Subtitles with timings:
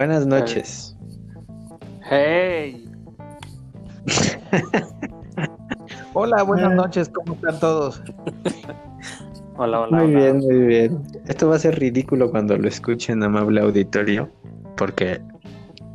[0.00, 0.96] Buenas noches.
[2.08, 2.88] Hey.
[6.14, 8.02] Hola, buenas noches, ¿cómo están todos?
[9.58, 9.98] Hola, hola.
[9.98, 10.18] Muy hola.
[10.18, 11.02] bien, muy bien.
[11.26, 14.30] Esto va a ser ridículo cuando lo escuchen, amable auditorio,
[14.78, 15.20] porque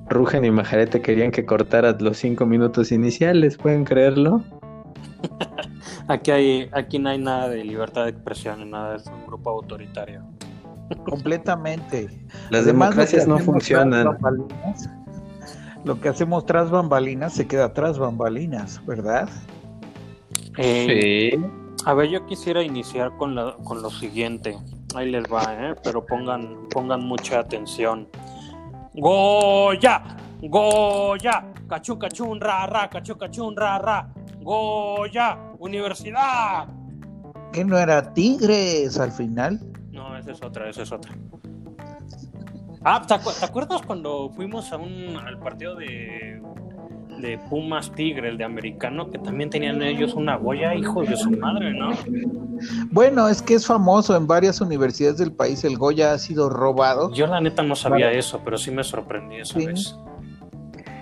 [0.07, 4.43] Rugen y Majarete querían que cortaras los cinco minutos iniciales, ¿pueden creerlo?
[6.07, 10.21] Aquí, hay, aquí no hay nada de libertad de expresión, nada, es un grupo autoritario.
[11.05, 12.09] Completamente.
[12.49, 14.17] Las Además, democracias no funcionan.
[15.83, 19.29] Lo que hacemos tras bambalinas se queda tras bambalinas, ¿verdad?
[20.57, 21.45] Eh, Sí.
[21.85, 24.57] A ver, yo quisiera iniciar con, la, con lo siguiente.
[24.95, 25.75] Ahí les va, ¿eh?
[25.83, 28.07] Pero pongan, pongan mucha atención.
[28.95, 30.01] Goya,
[30.41, 34.09] Goya, cachun, cachun, ra, ra, cachun, cachun, ra, ra.
[34.41, 36.67] Goya, universidad.
[37.51, 39.59] Que no era Tigres al final.
[40.25, 41.11] Esa es otra, esa es otra.
[42.83, 46.41] Ah, ¿te, acu- te acuerdas cuando fuimos a un, al partido de,
[47.19, 51.31] de Pumas Tigre, el de americano, que también tenían ellos una Goya, hijos de su
[51.31, 51.91] madre, ¿no?
[52.91, 55.63] Bueno, es que es famoso en varias universidades del país.
[55.63, 57.11] El Goya ha sido robado.
[57.11, 58.19] Yo la neta no sabía Vale.
[58.19, 59.65] eso, pero sí me sorprendí esa Sí.
[59.65, 59.95] vez.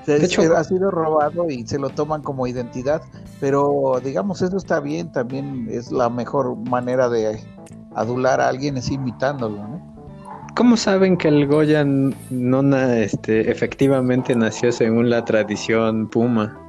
[0.05, 3.02] Se- De hecho- ha sido robado y se lo toman como identidad.
[3.39, 5.11] Pero digamos, eso está bien.
[5.11, 7.39] También es la mejor manera de
[7.95, 9.94] adular a alguien, es imitándolo, ¿no?
[10.55, 16.59] ¿Cómo saben que el Goya no na- este, efectivamente nació según la tradición Puma?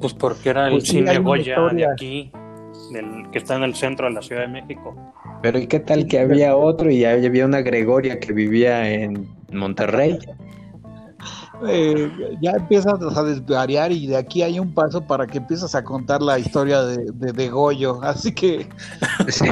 [0.00, 2.30] Pues porque era el Pues sí, cine Goya de aquí,
[2.92, 4.94] del, que está en el centro de la Ciudad de México.
[5.40, 10.18] Pero ¿y qué tal que había otro y había una Gregoria que vivía en Monterrey?
[11.68, 12.10] Eh,
[12.40, 16.20] ya empiezas a desvariar y de aquí hay un paso para que empiezas a contar
[16.20, 18.02] la historia de, de, de Goyo.
[18.02, 18.68] Así que
[19.28, 19.46] Sí.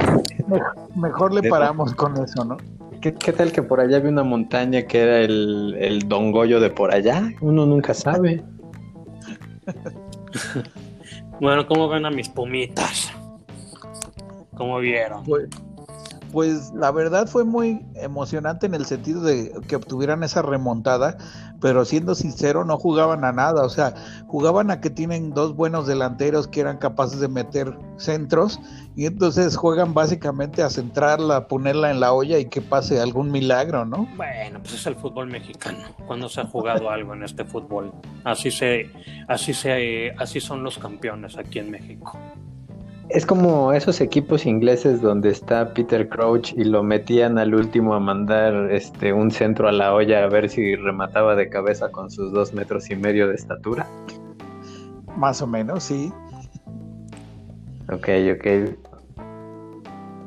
[0.97, 2.57] mejor le paramos con eso, ¿no?
[3.01, 6.61] ¿Qué, qué tal que por allá había una montaña que era el, el Don Goyo
[6.61, 7.33] de por allá?
[7.41, 8.43] Uno nunca sabe.
[11.41, 13.11] Bueno, ¿cómo ven a mis pumitas?
[14.57, 15.25] ¿Cómo vieron?
[15.25, 15.49] Pues,
[16.31, 21.17] pues la verdad fue muy emocionante en el sentido de que obtuvieran esa remontada,
[21.63, 23.95] pero siendo sincero no jugaban a nada, o sea,
[24.27, 28.61] jugaban a que tienen dos buenos delanteros que eran capaces de meter centros
[28.97, 33.85] y entonces juegan básicamente a centrarla, ponerla en la olla y que pase algún milagro,
[33.85, 34.09] ¿no?
[34.17, 35.95] Bueno, pues es el fútbol mexicano.
[36.07, 37.93] Cuando se ha jugado algo en este fútbol,
[38.25, 38.91] así se,
[39.29, 42.19] así se, así son los campeones aquí en México.
[43.15, 48.01] Es como esos equipos ingleses donde está Peter Crouch y lo metían al último a
[48.01, 52.33] mandar este un centro a la olla a ver si remataba de cabeza con sus
[52.33, 53.87] dos metros y medio de estatura.
[55.15, 56.11] Más o menos, sí.
[57.93, 58.79] Ok, ok.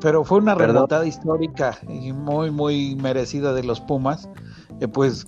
[0.01, 0.75] Pero fue una Perdón.
[0.75, 4.29] remontada histórica y muy, muy merecida de los Pumas.
[4.79, 5.25] Eh, pues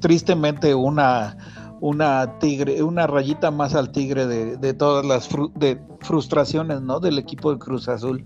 [0.00, 1.34] tristemente una,
[1.80, 7.00] una tigre, una rayita más al tigre de, de todas las fru- de frustraciones, ¿no?
[7.00, 8.24] Del equipo de Cruz Azul.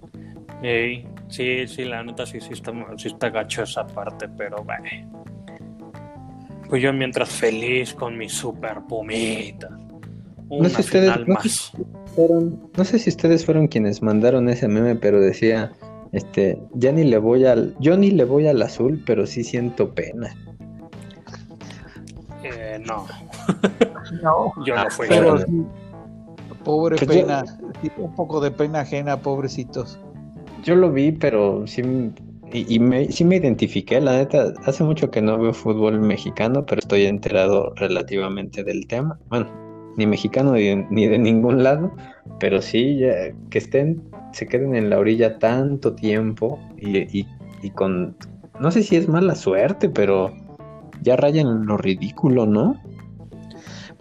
[0.63, 5.25] Ey, sí, sí, la neta sí, sí está, sí está gacho esa parte, pero bueno.
[6.69, 9.69] Pues yo mientras feliz con mi super pumita.
[10.49, 11.77] Una sé ustedes- no sé.
[12.15, 15.73] Fueron- no sé si ustedes fueron quienes mandaron ese meme, pero decía,
[16.13, 19.95] este, ya ni le voy al, yo ni le voy al azul, pero sí siento
[19.95, 20.35] pena.
[22.43, 23.07] Eh, no,
[24.23, 25.07] No, yo Ah, no fui.
[25.09, 25.39] pero Claro.
[25.47, 25.63] sí,
[26.65, 27.45] pobre Pues yo- pena,
[27.99, 29.99] un poco de pena ajena, pobrecitos.
[30.65, 31.83] Yo lo vi, pero sí,
[32.53, 36.65] y, y me, sí me identifiqué, la neta, hace mucho que no veo fútbol mexicano,
[36.65, 39.19] pero estoy enterado relativamente del tema.
[39.29, 39.47] Bueno,
[39.97, 41.93] ni mexicano ni, ni de ningún lado,
[42.41, 43.13] pero sí ya,
[43.51, 47.27] que estén, se queden en la orilla tanto tiempo y, y-
[47.63, 48.17] y con,
[48.61, 50.33] no sé si es mala suerte, pero
[51.03, 52.77] ya rayan lo ridículo, ¿no?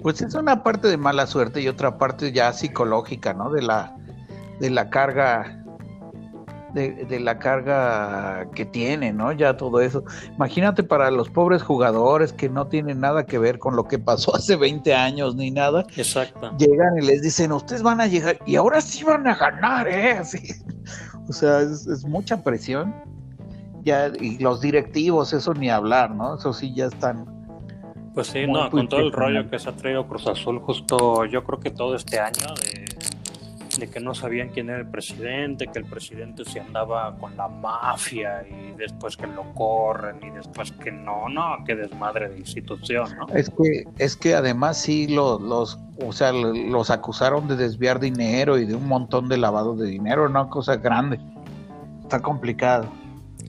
[0.03, 3.50] Pues es una parte de mala suerte y otra parte ya psicológica, ¿no?
[3.50, 3.96] De la,
[4.59, 5.64] de la carga,
[6.73, 9.32] de, de la carga que tiene, ¿no?
[9.32, 10.03] Ya todo eso.
[10.35, 14.35] Imagínate para los pobres jugadores que no tienen nada que ver con lo que pasó
[14.35, 16.52] hace 20 años ni nada, Exacto.
[16.58, 20.11] llegan y les dicen, ustedes van a llegar y ahora sí van a ganar, ¿eh?
[20.20, 20.38] Así.
[21.29, 22.94] O sea, es, es mucha presión.
[23.85, 26.35] Ya, y los directivos, eso ni hablar, ¿no?
[26.35, 27.42] Eso sí ya están
[28.13, 31.43] Pues sí, no, con todo el rollo que se ha traído Cruz Azul, justo yo
[31.43, 32.85] creo que todo este año de,
[33.79, 37.47] de que no sabían quién era el presidente, que el presidente se andaba con la
[37.47, 43.09] mafia y después que lo corren y después que no, no, qué desmadre de institución,
[43.17, 43.27] ¿no?
[43.35, 48.59] Es que, es que además sí los, los, o sea, los acusaron de desviar dinero
[48.59, 51.19] y de un montón de lavado de dinero, una cosa grande.
[52.03, 52.85] Está complicado.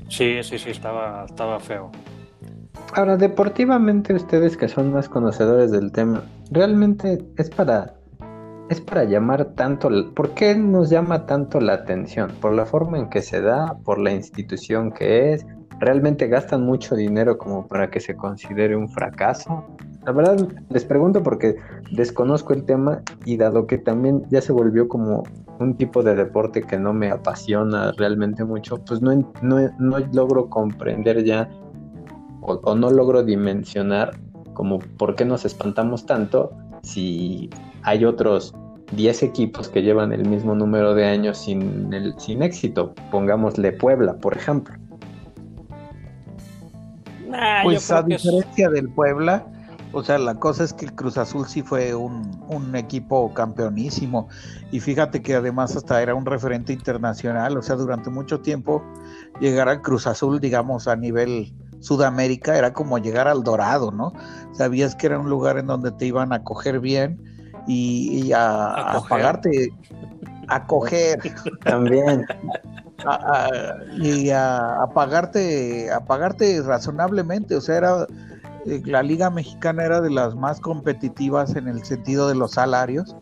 [0.08, 1.90] Sí, sí, sí, estaba, estaba feo.
[2.94, 7.94] Ahora, deportivamente, ustedes que son más conocedores del tema, ¿realmente es para
[8.70, 12.30] es para llamar tanto, ¿por qué nos llama tanto la atención?
[12.40, 13.76] ¿Por la forma en que se da?
[13.84, 15.46] ¿Por la institución que es?
[15.80, 19.66] ¿Realmente gastan mucho dinero como para que se considere un fracaso?
[20.06, 21.56] La verdad, les pregunto porque
[21.90, 25.24] desconozco el tema y dado que también ya se volvió como
[25.58, 30.48] un tipo de deporte que no me apasiona realmente mucho, pues no, no, no logro
[30.48, 31.48] comprender ya
[32.44, 34.12] o, o no logro dimensionar
[34.54, 36.52] como por qué nos espantamos tanto
[36.82, 37.50] si
[37.82, 38.54] hay otros
[38.92, 42.94] 10 equipos que llevan el mismo número de años sin, el, sin éxito.
[43.10, 44.74] Pongámosle Puebla, por ejemplo.
[47.62, 49.46] pues a diferencia del Puebla,
[49.92, 54.28] o sea, la cosa es que el Cruz Azul sí fue un, un, equipo campeonísimo.
[54.70, 57.56] Y fíjate que además hasta era un referente internacional.
[57.56, 58.82] O sea, durante mucho tiempo
[59.40, 61.52] llegar al Cruz Azul, digamos, a nivel
[61.84, 64.14] Sudamérica, era como llegar al Dorado, ¿no?
[64.52, 67.20] Sabías que era un lugar en donde te iban a coger bien
[67.66, 69.70] y, a, pagarte,
[70.48, 71.18] a coger.
[71.64, 72.24] También.
[73.98, 77.54] y a, pagarte, a pagarte razonablemente.
[77.54, 78.06] O sea, era
[78.64, 83.14] eh, la Liga Mexicana era de las más competitivas en el sentido de los salarios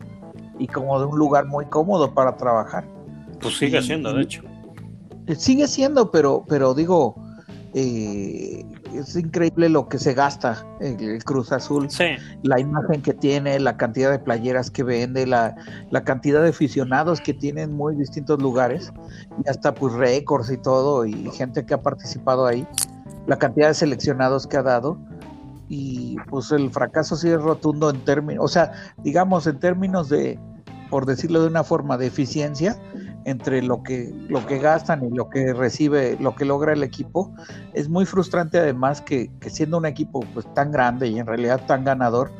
[0.57, 2.87] y como de un lugar muy cómodo para trabajar.
[3.41, 4.41] Pues sigue siendo, de hecho.
[5.35, 7.15] Sigue siendo, pero, pero digo,
[7.75, 11.87] eh, es increíble lo que se gasta el, Cruz Azul,
[12.43, 15.55] la imagen que tiene, la cantidad de playeras que vende, la,
[15.89, 18.93] la cantidad de aficionados que tiene en muy distintos lugares,
[19.43, 22.67] y hasta pues récords y todo, y gente que ha participado ahí,
[23.25, 24.99] la cantidad de seleccionados que ha dado,
[25.67, 28.71] y pues el fracaso sí es rotundo en términos, o sea,
[29.03, 30.39] digamos en términos de,
[30.91, 32.77] por decirlo de una forma, de eficiencia,
[33.25, 37.33] entre lo que, lo que gastan y lo que recibe, lo que logra el equipo,
[37.73, 41.83] es muy frustrante además que, siendo un equipo pues tan grande y en realidad tan
[41.83, 42.31] ganador,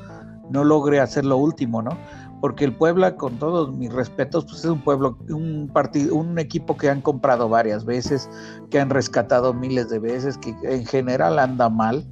[0.50, 1.98] no logre hacer lo último, ¿no?
[2.42, 6.76] Porque el Puebla, con todos mis respetos, pues es un pueblo, un partido, un equipo
[6.76, 8.30] que han comprado varias veces,
[8.70, 12.06] que han rescatado miles de veces, que en general anda mal,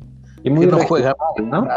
[0.43, 1.13] y muy no juega
[1.43, 1.67] ¿no?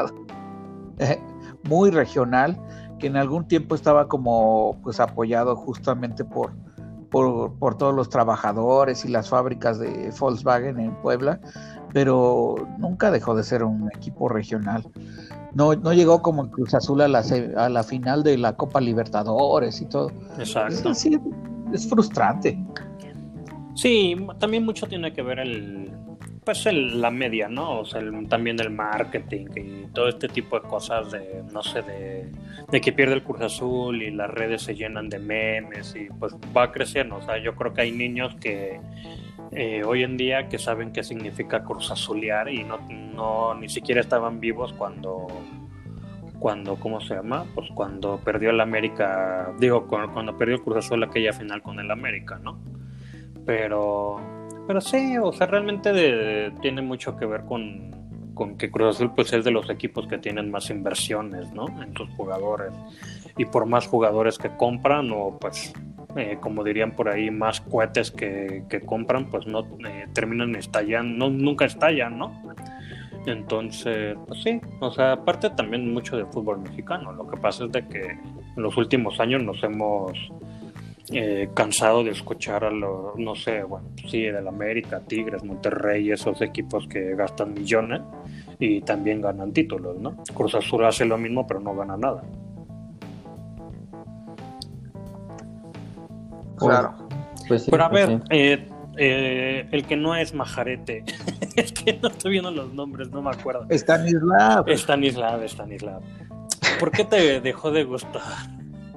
[1.65, 2.57] muy regional,
[3.01, 6.53] que en algún tiempo estaba como pues apoyado justamente por
[7.15, 11.39] por, todos los trabajadores y las fábricas de Volkswagen en Puebla,
[11.93, 14.85] pero nunca dejó de ser un equipo regional.
[15.55, 17.23] No, no llegó como Cruz Azul a la,
[17.57, 20.11] a la final de la Copa Libertadores y todo.
[20.39, 20.91] Exacto.
[20.91, 21.09] Es,
[21.73, 22.61] es frustrante.
[23.75, 25.93] Sí, también mucho tiene que ver el,
[26.45, 27.81] pues el, la media, ¿no?
[27.81, 32.81] O sea, también el marketing y todo este tipo de cosas de, no sé, de,
[32.81, 36.71] que pierde el Cruz Azul y las redes se llenan de memes y pues va
[36.71, 37.17] creciendo.
[37.17, 38.81] O sea, yo creo que hay niños que
[39.53, 44.01] eh, hoy en día que saben qué significa Cruz Azulear y no, no ni siquiera
[44.01, 45.27] estaban vivos cuando
[46.39, 47.47] cuando, ¿cómo se llama?
[47.55, 51.81] Pues cuando perdió el América, digo, cuando, cuando perdió el Cruz Azul aquella final con
[51.81, 52.59] el América, ¿no?
[53.47, 54.34] Pero
[54.67, 59.45] pero sí, o sea, realmente tiene mucho que ver con, que Cruz Azul pues es
[59.45, 61.67] de los equipos que tienen más inversiones, ¿no?
[61.83, 62.73] En sus jugadores.
[63.37, 65.73] Y por más jugadores que compran o pues,
[66.17, 71.37] eh, como dirían por ahí, más cohetes que, compran, pues no eh, terminan estallando, no,
[71.37, 72.33] nunca estallan, ¿no?
[73.27, 77.13] Entonces, pues sí, o sea, aparte también mucho de fútbol mexicano.
[77.13, 80.13] Lo que pasa es de que en los últimos años nos hemos
[81.13, 86.41] eh, cansado de escuchar a los, no sé, bueno, sí, del América, Tigres, Monterrey, esos
[86.41, 88.01] equipos que gastan millones
[88.59, 90.17] y también ganan títulos, ¿no?
[90.35, 92.23] Cruz Azul hace lo mismo, pero no gana nada.
[96.57, 96.95] Claro.
[97.49, 101.05] Pues pero a pues ver, eh, eh, el que no es Majarete,
[101.57, 103.67] es que no estoy viendo los nombres, no me acuerdo.
[103.69, 104.67] Stanislav.
[104.71, 106.01] Stanislav, Stanislav.
[106.81, 108.23] ¿Por qué te dejó de gustar?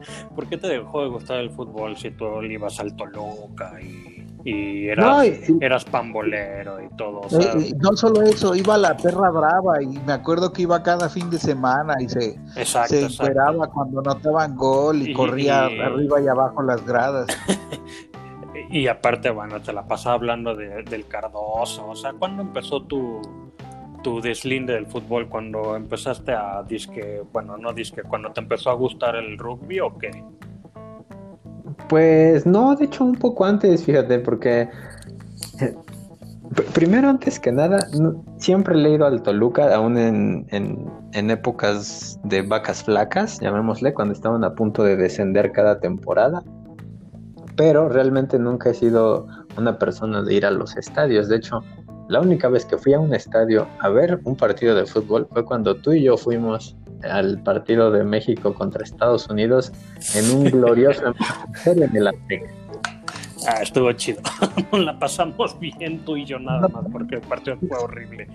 [0.36, 4.88] ¿por qué te dejó de gustar el fútbol si tú ibas al Toluca y, y
[4.88, 5.28] eras,
[5.62, 7.22] eras pambolero y todo?
[7.40, 11.10] Eh, no solo eso, iba a la perra brava y me acuerdo que iba cada
[11.10, 16.62] fin de semana y se, se esperaba cuando notaban gol y, corría arriba y abajo
[16.64, 17.28] las gradas.
[18.70, 23.47] y aparte, bueno, te la pasaba hablando del Cardoso, o sea, ¿cuándo empezó tu
[24.04, 28.74] tu deslinde del fútbol cuando empezaste a disque, bueno, no disque, cuando te empezó a
[28.74, 30.24] gustar el rugby o qué?
[31.90, 34.70] Pues no, de hecho un poco antes, fíjate, porque
[35.62, 35.76] eh,
[36.74, 37.80] primero antes que nada,
[38.38, 44.44] siempre he leído al Toluca, aún en, en, épocas de vacas flacas, llamémosle, cuando estaban
[44.44, 46.44] a punto de descender cada temporada.
[47.56, 49.28] Pero realmente nunca he sido
[49.58, 51.28] una persona de ir a los estadios.
[51.28, 51.64] De hecho,
[52.10, 55.44] La única vez que fui a un estadio a ver un partido de fútbol fue
[55.44, 59.72] cuando tú y yo fuimos al partido de México contra Estados Unidos
[60.16, 61.14] en un glorioso
[61.66, 62.50] en el Azteca.
[63.48, 64.22] Ah, estuvo chido.
[64.72, 68.28] la pasamos bien tú y yo nada más porque el partido fue horrible.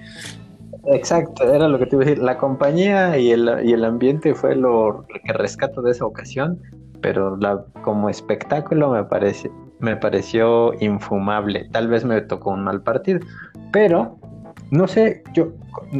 [0.86, 2.22] Exacto, era lo que te iba a decir.
[2.22, 6.60] La compañía y el, y el ambiente fue lo que rescato de esa ocasión,
[7.00, 9.50] pero la, como espectáculo me, parece,
[9.80, 11.68] me pareció infumable.
[11.72, 13.20] Tal vez me tocó un mal partido,
[13.72, 14.18] pero
[14.70, 15.52] no sé, yo,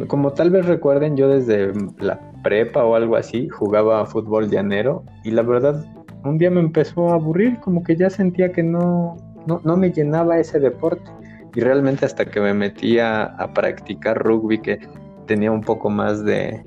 [0.07, 5.31] como tal vez recuerden, yo desde la prepa o algo así jugaba fútbol llanero y
[5.31, 5.85] la verdad
[6.23, 10.37] un día me empezó a aburrir, como que ya sentía que no, no, me llenaba
[10.39, 11.11] ese deporte.
[11.55, 14.79] Y realmente hasta que me metí a, practicar rugby, que
[15.27, 16.63] tenía un poco más de,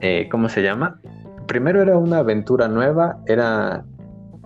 [0.00, 1.00] eh, ¿cómo se llama?
[1.46, 3.84] Primero era una aventura nueva, era,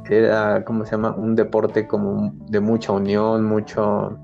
[0.09, 1.15] era, ¿cómo se llama?
[1.17, 4.17] Un deporte como de mucha unión, mucho,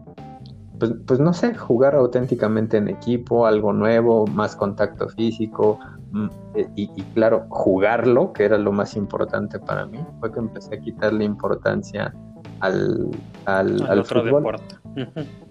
[0.79, 5.79] pues, pues, no sé, jugar auténticamente en equipo, algo nuevo, más contacto físico,
[6.13, 10.77] mm, eh, y, claro, jugarlo, que era lo más importante para mí, fue que empecé
[10.77, 12.15] a quitarle importancia
[12.61, 13.11] al,
[13.45, 14.77] al, otro deporte.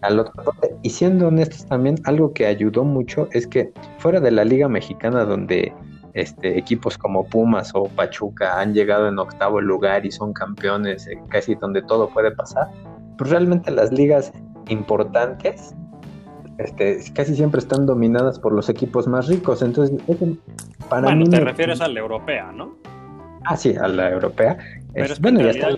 [0.02, 0.76] Al otro deporte.
[0.82, 5.24] Y siendo honestos también, algo que ayudó mucho es que fuera de la Liga Mexicana,
[5.26, 5.74] donde
[6.14, 11.20] este, equipos como Pumas o Pachuca han llegado en octavo lugar y son campeones, eh,
[11.30, 12.68] casi donde todo puede pasar,
[13.18, 14.34] pues realmente las ligas
[14.70, 15.76] importantes
[16.58, 19.62] este, casi siempre están dominadas por los equipos más ricos.
[19.62, 19.96] Entonces,
[20.90, 22.76] para bueno, te refieres a la europea, ¿no?
[23.46, 24.58] Ah, sí, a la europea.
[25.22, 25.70] bueno, ya está.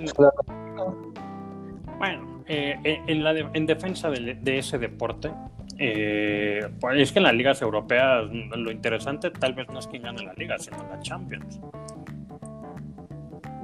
[1.98, 5.31] Bueno, eh, eh, en, la en defensa de, ese deporte,
[5.77, 10.03] eh, pues es que en las ligas europeas lo interesante tal vez no es quién
[10.03, 11.60] gane la liga, sino la Champions.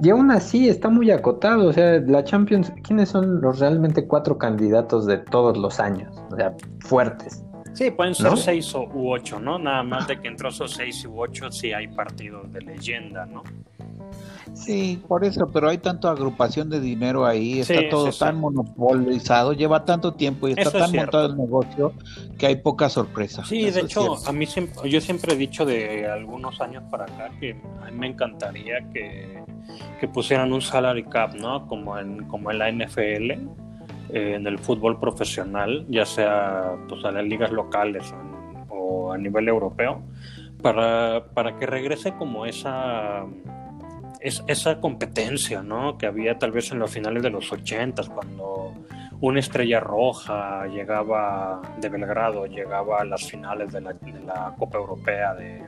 [0.02, 4.36] Y aún así está muy acotado, o sea, la Champions, ¿quiénes son los realmente cuatro
[4.36, 6.14] candidatos de todos los años?
[6.30, 7.42] O sea, fuertes.
[7.72, 9.58] Sí, pueden ser seis o, u ocho, ¿no?
[9.58, 13.42] Nada más de que entre esos seis u ocho sí hay partidos de leyenda, ¿no?
[14.56, 19.84] Sí, por eso, pero hay tanta agrupación de dinero ahí, está todo tan monopolizado, lleva
[19.84, 21.92] tanto tiempo y está tan montado el negocio
[22.38, 23.44] que hay poca sorpresa.
[23.44, 27.30] Sí, de hecho, a mí siempre, yo siempre he dicho de algunos años para acá
[27.38, 29.44] que a mí me encantaría que,
[30.12, 31.66] pusieran un salary cap, ¿no?
[31.66, 33.38] Como en, como en la NFL, eh,
[34.10, 38.14] en el fútbol profesional, ya sea pues, a las ligas locales
[38.68, 40.00] o, a nivel europeo,
[40.62, 43.26] para, para que regrese como esa
[44.26, 45.96] es, esa competencia, ¿no?
[45.96, 48.74] Que había tal vez en los finales de los 80 cuando
[49.20, 55.34] una estrella roja llegaba de Belgrado, llegaba a las finales de la, de Copa Europea
[55.34, 55.62] de,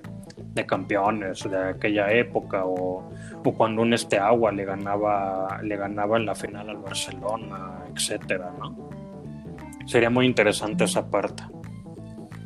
[0.55, 3.09] de, campeones de aquella época, o,
[3.57, 8.91] cuando un este agua le ganaba, le ganaba en la final al Barcelona, etcétera, ¿no?
[9.87, 11.45] Sería muy interesante esa parte.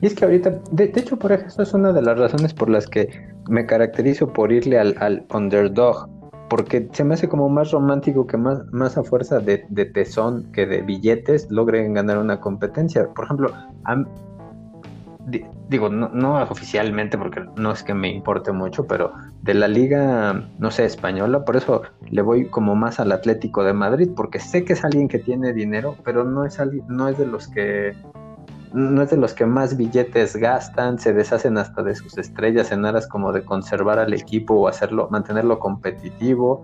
[0.00, 2.86] Y es que ahorita, de, hecho, por ejemplo, es una de las razones por las
[2.86, 6.08] que me caracterizo por irle al, underdog,
[6.48, 9.58] porque se me hace como más romántico que más, más a fuerza de,
[9.94, 13.08] tesón que de billetes logren ganar una competencia.
[13.14, 13.52] Por ejemplo,
[15.68, 20.44] digo, no, no, oficialmente porque no es que me importe mucho, pero de la liga,
[20.58, 24.64] no sé, española, por eso le voy como más al Atlético de Madrid, porque sé
[24.64, 26.58] que es alguien que tiene dinero, pero no es,
[26.88, 27.94] no es de los que
[28.72, 32.84] no es de los que más billetes gastan, se deshacen hasta de sus estrellas en
[32.84, 36.62] aras como de conservar al equipo o hacerlo, mantenerlo competitivo,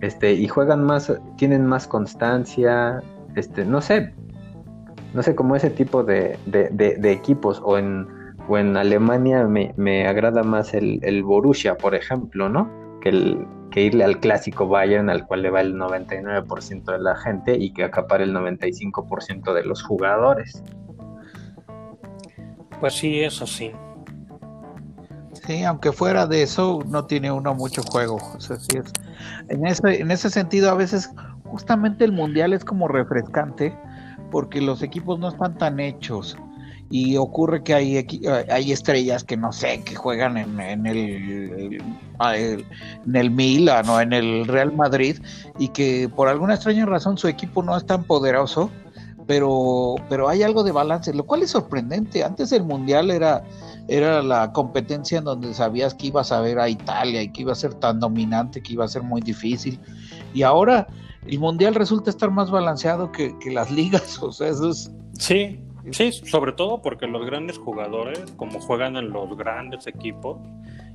[0.00, 3.02] este, y juegan más, tienen más constancia,
[3.34, 4.14] este, no sé,
[5.14, 6.38] no sé, como ese tipo de,
[7.02, 8.06] equipos, o en,
[8.48, 12.70] o en Alemania me, agrada más el, el, Borussia, por ejemplo, ¿no?
[13.00, 17.16] Que, el, que irle al clásico Bayern, al cual le va el 99% de la
[17.16, 20.62] gente y que acapare el 95% de los jugadores.
[22.80, 23.72] Pues sí, eso sí.
[25.46, 28.18] Sí, aunque fuera de eso, no tiene uno mucho juego.
[29.48, 31.10] En, ese, en ese sentido, a veces
[31.44, 33.76] justamente el mundial es como refrescante
[34.30, 36.36] porque los equipos no están tan hechos
[36.90, 38.06] y ocurre que hay,
[38.50, 41.82] hay estrellas que no sé, que juegan en, en el,
[42.20, 45.18] en el Milan o en el Real Madrid
[45.58, 48.70] y que por alguna extraña razón su equipo no es tan poderoso
[49.28, 52.24] pero, pero hay algo de balance, lo cual es sorprendente.
[52.24, 53.44] Antes el Mundial era,
[53.86, 57.52] era la competencia en donde sabías que ibas a ver a Italia y que iba
[57.52, 59.78] a ser tan dominante, que iba a ser muy difícil.
[60.32, 60.86] Y ahora
[61.26, 64.90] el Mundial resulta estar más balanceado que, las ligas, o sea, eso es...
[65.18, 70.38] Sí, sí, sobre todo porque los grandes jugadores, como juegan en los grandes equipos,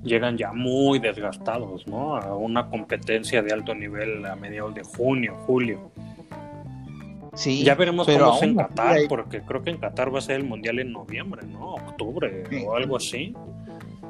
[0.02, 2.16] llegan ya muy desgastados, ¿no?
[2.16, 5.92] A una competencia de alto nivel a mediados de junio, julio.
[7.36, 10.38] Sí, ya veremos cómo es en Qatar, porque creo que en Qatar va a ser
[10.38, 11.74] el mundial en noviembre, ¿no?
[11.74, 13.36] Octubre o algo así.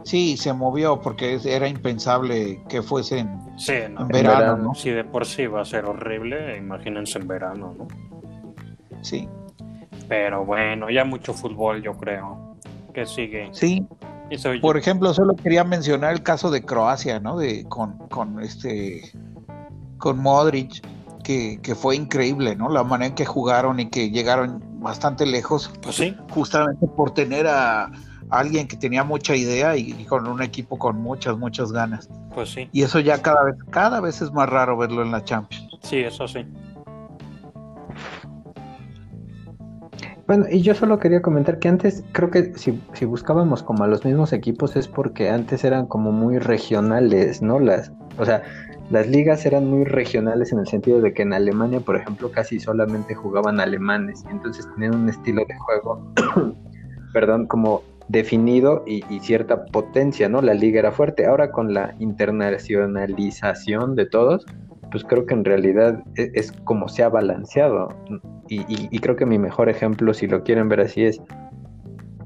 [0.03, 4.75] Sí, se movió porque era impensable que fuese en, verano, verano, ¿no?
[4.75, 7.87] Si de por sí va a ser horrible, imagínense en verano, ¿no?
[9.01, 9.29] Sí.
[10.09, 12.57] Pero bueno, ya mucho fútbol, yo creo.
[12.93, 13.49] Que sigue.
[13.53, 13.87] Sí.
[14.61, 17.37] Por ejemplo, solo quería mencionar el caso de Croacia, ¿no?
[17.37, 19.11] De con, con este
[19.97, 20.81] con Modric,
[21.23, 22.69] que, que, fue increíble, ¿no?
[22.69, 25.71] La manera en que jugaron y que llegaron bastante lejos.
[25.81, 26.15] Pues sí.
[26.29, 27.91] Justamente por tener a,
[28.29, 32.09] alguien que tenía mucha idea y, con un equipo con muchas, muchas ganas.
[32.33, 32.67] Pues sí.
[32.71, 35.67] Y eso ya cada vez, cada vez es más raro verlo en la Champions.
[35.81, 36.45] Sí, eso sí.
[40.25, 43.87] Bueno, y yo solo quería comentar que antes creo que si, si, buscábamos como a
[43.87, 47.59] los mismos equipos es porque antes eran como muy regionales, ¿no?
[47.59, 48.41] Las, o sea,
[48.89, 52.59] las ligas eran muy regionales en el sentido de que en Alemania, por ejemplo, casi
[52.59, 56.13] solamente jugaban alemanes, y entonces tenían un estilo de juego,
[57.13, 60.41] perdón, como definido y, y, cierta potencia, ¿no?
[60.41, 61.25] La liga era fuerte.
[61.25, 64.45] Ahora con la internacionalización de todos,
[64.93, 67.89] pues creo que en realidad e, es, como se ha balanceado.
[68.47, 71.19] Y, creo que mi mejor ejemplo, si lo quieren ver así, es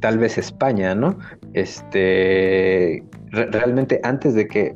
[0.02, 1.18] tal vez España, ¿no?
[1.54, 4.76] Este, realmente antes de que,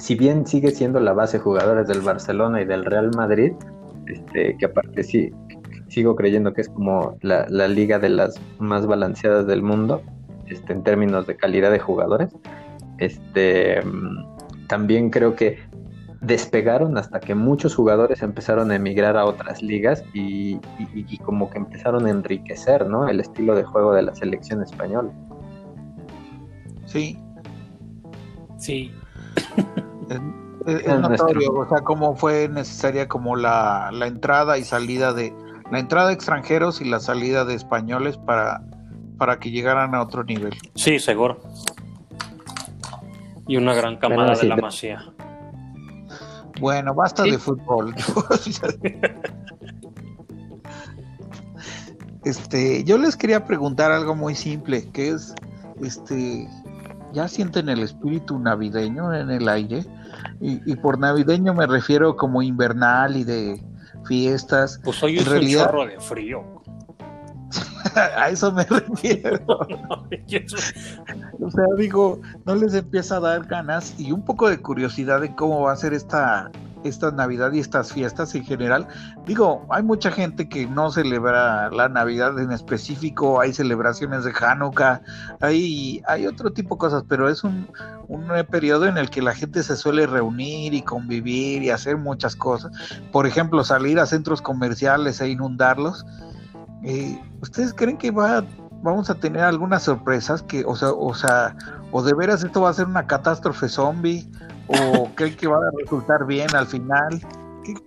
[0.00, 3.52] si bien sigue siendo la base de jugadores del Barcelona y del Real Madrid,
[4.06, 5.30] este, que aparte sí,
[5.88, 10.02] sigo creyendo que es como la, la liga de las más balanceadas del mundo,
[10.46, 12.30] este, en términos de calidad de jugadores.
[12.98, 13.80] Este,
[14.66, 15.58] también creo que
[16.20, 20.58] despegaron hasta que muchos jugadores empezaron a emigrar a otras ligas y,
[21.24, 23.08] como que empezaron a enriquecer ¿no?
[23.08, 25.10] el estilo de juego de la selección española.
[26.86, 27.18] Sí.
[28.58, 28.92] Sí.
[30.66, 35.32] Es, notorio, o sea, cómo fue necesaria como la, la, entrada y salida de
[35.70, 38.62] la entrada de extranjeros y la salida de españoles para,
[39.16, 40.54] para que llegaran a otro nivel.
[40.74, 41.40] Sí, seguro.
[43.46, 45.04] Y una gran camada de la masía.
[46.60, 47.94] Bueno, basta de fútbol.
[52.24, 55.34] este, yo les quería preguntar algo muy simple, que es,
[55.82, 56.48] este,
[57.12, 59.84] ¿ya sienten el espíritu navideño en el aire?
[60.40, 63.62] Y, por navideño me refiero como invernal y de
[64.06, 64.80] fiestas.
[64.82, 66.62] Pues hoy es un chorro de frío.
[67.94, 69.38] a eso me refiero.
[71.40, 75.34] o sea, digo, no les empieza a dar ganas y un poco de curiosidad de
[75.34, 76.50] cómo va a ser esta,
[76.84, 78.86] esta Navidad y estas fiestas en general.
[79.26, 85.02] Digo, hay mucha gente que no celebra la Navidad en específico, hay celebraciones de Hanukkah,
[85.40, 87.68] hay, hay otro tipo de cosas, pero es un,
[88.08, 92.36] un periodo en el que la gente se suele reunir y convivir y hacer muchas
[92.36, 92.72] cosas.
[93.12, 96.04] Por ejemplo, salir a centros comerciales e inundarlos
[96.82, 98.44] eh, ¿Ustedes creen que va,
[98.82, 100.42] vamos a tener algunas sorpresas?
[100.42, 101.56] Que, o sea, o sea,
[101.92, 104.26] o de veras esto va a ser una catástrofe zombie,
[104.66, 107.20] o creen que va a resultar bien al final.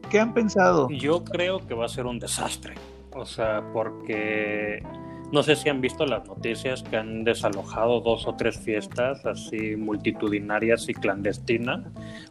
[0.10, 0.88] ¿Qué, han pensado?
[0.90, 2.76] Yo creo que va a ser un desastre.
[3.16, 4.84] O sea, porque
[5.32, 9.76] no sé si han visto las noticias que han desalojado dos o tres fiestas así
[9.76, 11.82] multitudinarias y clandestinas.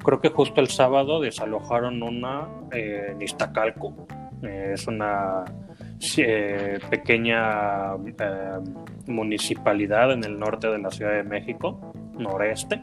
[0.05, 4.07] Creo que justo el sábado desalojaron una en Iztacalco.
[4.43, 5.45] Eh, es una
[6.17, 8.59] eh, pequeña eh,
[9.07, 12.83] municipalidad en el norte de la Ciudad de México, noreste.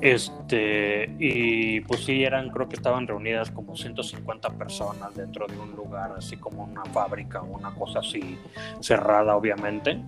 [0.00, 5.76] Este, y pues sí, eran, creo que estaban reunidas como 150 personas dentro de un
[5.76, 8.36] lugar, así como una fábrica o una cosa así
[8.80, 10.00] cerrada, obviamente.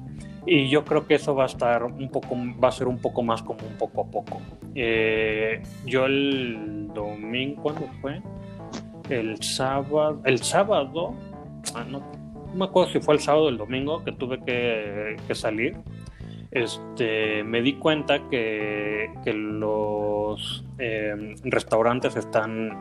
[0.47, 3.23] Y yo creo que eso va a estar un poco, va a ser un poco
[3.23, 4.43] más como un poco a poco.
[4.75, 8.21] Eh, yo el domingo, ¿cuándo fue?
[9.09, 11.15] El sábado, el sábado,
[11.75, 12.03] ah, no,
[12.55, 15.77] no me acuerdo si fue el sábado o el domingo que tuve que, salir,
[16.53, 22.79] este, me di cuenta que, los em, restaurantes están,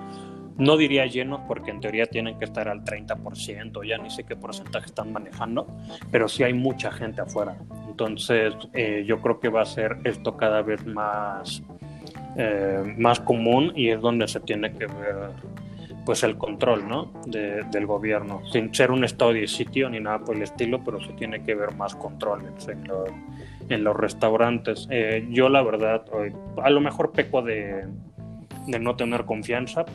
[0.57, 4.35] no diría llenos porque en teoría tienen que estar al 30%, ya ni sé qué
[4.35, 5.65] porcentaje están manejando,
[6.11, 7.57] pero sí hay mucha gente afuera.
[7.87, 11.63] Entonces eh, yo creo que va a ser esto cada vez más,
[12.37, 15.31] eh, más común y es donde se tiene que ver
[16.05, 17.11] pues el control ¿no?
[17.25, 21.13] del gobierno, sin ser un estado de sitio ni nada por el estilo, pero se
[21.13, 22.83] tiene que ver más controles en,
[23.69, 24.87] en los restaurantes.
[24.89, 26.05] Eh, yo la verdad,
[26.61, 27.87] a lo mejor peco de,
[28.67, 29.85] de, no tener confianza,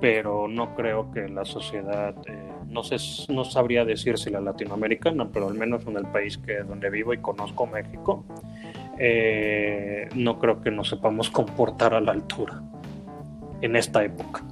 [0.00, 2.96] pero no creo que la sociedad, eh, no, sé,
[3.32, 7.12] no sabría decir si la latinoamericana, pero al menos en el país que, donde vivo
[7.12, 8.24] y conozco México,
[8.98, 12.62] eh, no creo que nos sepamos comportar a la altura
[13.60, 14.42] en esta época.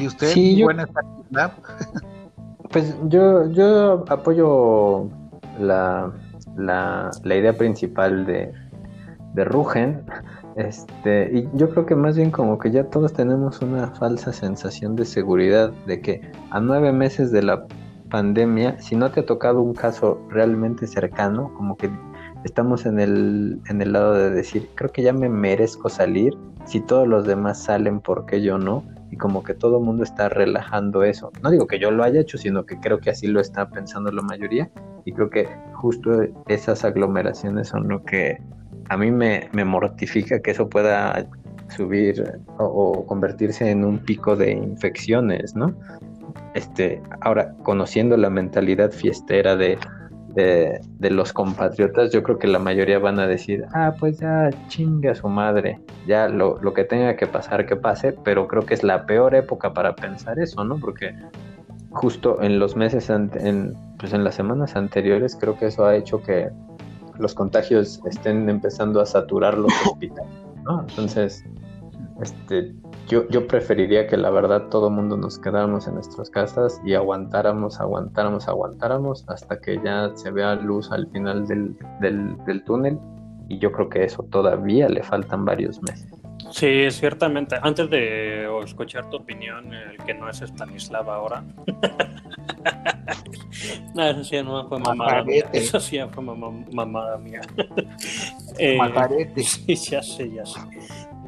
[0.00, 0.88] ¿Y usted, Sí, yo- buena?
[2.70, 5.08] Pues yo, yo apoyo
[5.58, 6.12] la,
[6.56, 8.52] la, la idea principal de,
[9.34, 10.04] de Rugen.
[10.56, 14.96] Este, y yo creo que más bien como que ya todos tenemos una falsa sensación
[14.96, 17.64] de seguridad de que a nueve meses de la
[18.10, 21.90] pandemia, si no te ha tocado un caso realmente cercano, como que
[22.44, 26.80] estamos en el, en el lado de decir, creo que ya me merezco salir, si
[26.80, 28.84] todos los demás salen, ¿por qué yo no?
[29.10, 31.32] Y como que todo el mundo está relajando eso.
[31.42, 34.10] No digo que yo lo haya hecho, sino que creo que así lo está pensando
[34.12, 34.70] la mayoría.
[35.04, 38.38] Y creo que justo esas aglomeraciones son lo que
[38.88, 41.26] a mí me, me mortifica que eso pueda
[41.68, 45.74] subir o, o convertirse en un pico de infecciones, ¿no?
[46.54, 49.78] Este, ahora, conociendo la mentalidad fiestera de,
[50.38, 54.50] de, de los compatriotas, yo creo que la mayoría van a decir, ah, pues ya
[54.68, 58.74] chinga su madre, ya lo, lo que tenga que pasar, que pase, pero creo que
[58.74, 60.78] es la peor época para pensar eso, ¿no?
[60.78, 61.12] Porque
[61.90, 65.96] justo en los meses, ante- en, pues en las semanas anteriores, creo que eso ha
[65.96, 66.48] hecho que
[67.18, 70.30] los contagios estén empezando a saturar los hospitales,
[70.64, 70.82] ¿no?
[70.88, 71.44] Entonces,
[72.22, 72.72] este,
[73.08, 76.94] yo, yo preferiría que la verdad todo el mundo nos quedáramos en nuestras casas y
[76.94, 82.98] aguantáramos, aguantáramos, aguantáramos hasta que ya se vea luz al final del, del, del túnel.
[83.48, 86.12] Y yo creo que eso todavía le faltan varios meses.
[86.50, 87.56] Sí, ciertamente.
[87.62, 91.44] Antes de escuchar tu opinión, el que no es Stanislav ahora.
[93.94, 95.44] no, eso sí no fue mamada mía.
[95.52, 97.40] Eso sí fue mamá- mamada mía.
[98.58, 98.78] Eh.
[99.36, 100.60] Sí, ya sé, ya sé.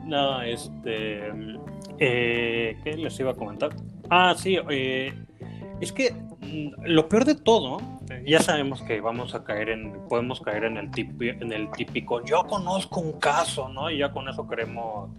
[0.04, 1.30] No, este.
[1.98, 3.70] eh, ¿Qué les iba a comentar?
[4.08, 5.12] Ah, sí, eh,
[5.80, 7.78] es que mm, lo peor de todo,
[8.26, 12.24] ya sabemos que vamos a caer en, podemos caer en el, tipi- en el típico,
[12.24, 13.90] yo conozco un caso, ¿no?
[13.90, 15.10] Y ya con eso queremos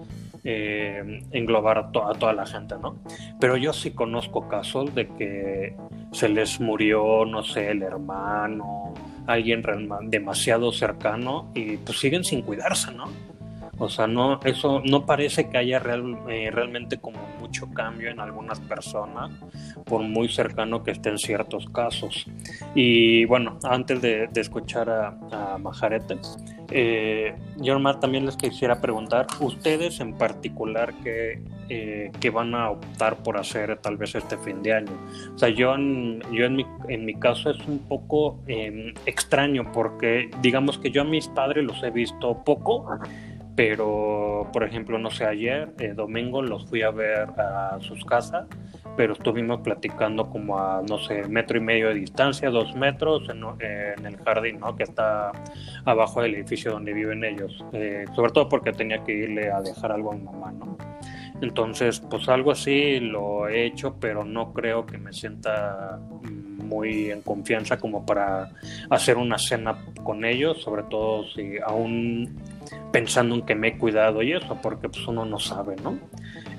[0.43, 2.97] eh, englobar a, to- a toda la gente, ¿no?
[3.39, 5.75] Pero yo sí conozco casos de que
[6.11, 8.93] se les murió, no sé, el hermano,
[9.27, 9.63] alguien
[10.09, 13.05] demasiado cercano y pues siguen sin cuidarse, ¿no?
[13.83, 18.19] O sea, no, eso no parece que haya real- eh, realmente como mucho cambio en
[18.19, 19.31] algunas personas,
[19.85, 22.27] por muy cercano que estén ciertos casos.
[22.75, 25.07] Y bueno, antes de, de escuchar a,
[25.53, 26.19] a Majarete,
[26.69, 32.69] eh, yo nomás también les quisiera preguntar, ustedes en particular, ¿qué, eh, qué van a
[32.69, 34.91] optar por hacer tal vez este fin de año?
[35.33, 39.71] O sea, yo en, yo en, mi, en mi caso es un poco eh, extraño
[39.73, 42.87] porque digamos que yo a mis padres los he visto poco,
[43.55, 48.47] pero por ejemplo, no sé, ayer, eh, domingo, los fui a ver a sus casas,
[48.97, 53.43] pero estuvimos platicando como a, no sé, metro y medio de distancia, dos metros en,
[53.61, 54.75] en el jardín, ¿no?
[54.75, 55.31] Que está
[55.85, 59.91] abajo del edificio donde viven ellos, eh, sobre todo porque tenía que irle a dejar
[59.91, 60.77] algo a mi mamá, ¿no?
[61.41, 65.99] Entonces, pues algo así lo he hecho, pero no creo que me sienta
[66.71, 68.49] muy en confianza como para
[68.89, 72.37] hacer una cena con ellos, sobre todo si aún
[72.91, 75.97] pensando en que me he cuidado y eso, porque pues uno no sabe, ¿no?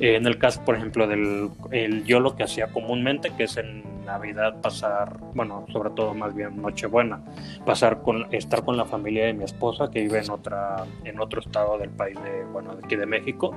[0.01, 3.57] Eh, en el caso, por ejemplo, del el, yo lo que hacía comúnmente, que es
[3.57, 7.20] en Navidad pasar, bueno, sobre todo más bien Nochebuena,
[7.64, 11.40] pasar con, estar con la familia de mi esposa que vive en otra, en otro
[11.40, 13.55] estado del país de, bueno, de aquí de México,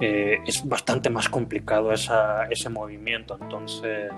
[0.00, 4.12] eh, es bastante más complicado esa, ese movimiento, entonces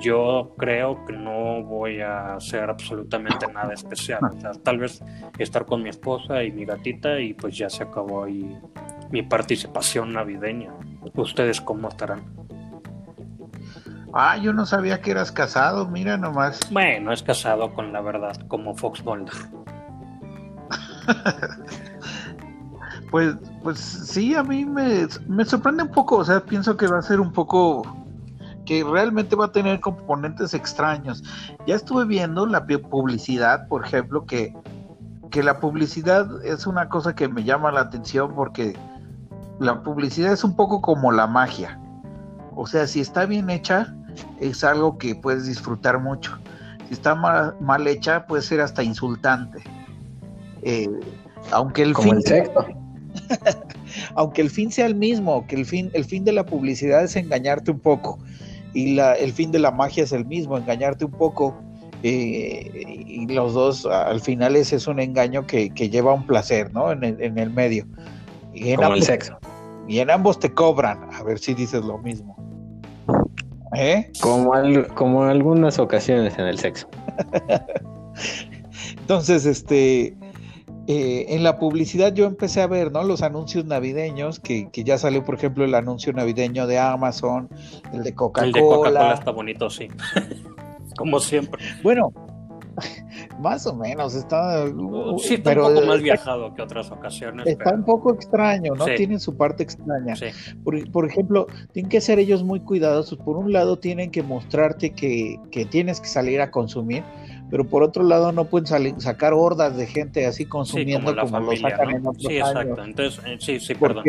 [0.00, 4.20] yo creo que no voy a hacer absolutamente nada especial.
[4.24, 5.02] O sea, tal vez
[5.38, 8.58] estar con mi esposa y mi gatita y pues ya se acabó ahí
[9.10, 10.72] mi participación navideña.
[11.14, 12.22] ¿Ustedes cómo estarán?
[14.12, 16.60] Ah, yo no sabía que eras casado, mira nomás.
[16.70, 19.34] Bueno, es casado con la verdad, como Fox Mulder.
[23.10, 26.98] Pues, pues sí, a mí me, me sorprende un poco, o sea, pienso que va
[26.98, 28.03] a ser un poco
[28.64, 31.22] que realmente va a tener componentes extraños.
[31.66, 34.54] Ya estuve viendo la publicidad, por ejemplo, que,
[35.30, 38.76] que la publicidad es una cosa que me llama la atención porque
[39.58, 41.78] la publicidad es un poco como la magia.
[42.56, 43.94] O sea, si está bien hecha,
[44.40, 46.38] es algo que puedes disfrutar mucho.
[46.88, 49.62] Si está mal, mal hecha, puede ser hasta insultante.
[50.62, 50.88] Eh,
[51.50, 52.50] aunque el como fin el
[54.14, 57.16] aunque el fin sea el mismo, que el fin, el fin de la publicidad es
[57.16, 58.18] engañarte un poco
[58.74, 61.56] y la, el fin de la magia es el mismo, engañarte un poco.
[62.02, 66.70] Eh, y los dos, al final ese es un engaño que, que lleva un placer,
[66.74, 66.92] ¿no?
[66.92, 67.86] En el, en el medio.
[68.52, 69.38] Y en como ambos, el sexo.
[69.88, 72.36] Y en ambos te cobran, a ver si dices lo mismo.
[73.76, 74.12] ¿Eh?
[74.20, 76.88] Como, al, como algunas ocasiones en el sexo.
[78.98, 80.16] Entonces, este,
[80.86, 83.02] eh, en la publicidad yo empecé a ver, ¿no?
[83.04, 87.48] Los anuncios navideños, que, que ya salió, por ejemplo, el anuncio navideño de Amazon,
[87.92, 88.46] el de Coca-Cola.
[88.46, 89.88] El de Coca-Cola está bonito, sí.
[90.96, 91.62] Como siempre.
[91.82, 92.12] Bueno,
[93.40, 94.66] más o menos, está...
[95.18, 97.46] Sí, está un poco más viajado que otras ocasiones.
[97.46, 98.84] Está un poco extraño, ¿no?
[98.84, 100.14] Tienen su parte extraña.
[100.62, 103.18] Por, por, ejemplo, tienen que ser ellos muy cuidadosos.
[103.18, 107.02] Por un lado, tienen que mostrarte que, que tienes que salir a consumir,
[107.50, 111.56] pero por otro lado no pueden salir, sacar hordas de gente así consumiendo como, lo
[111.56, 112.82] sacan en otros Sí, exacto.
[112.82, 114.04] Entonces, eh, sí, sí, perdón,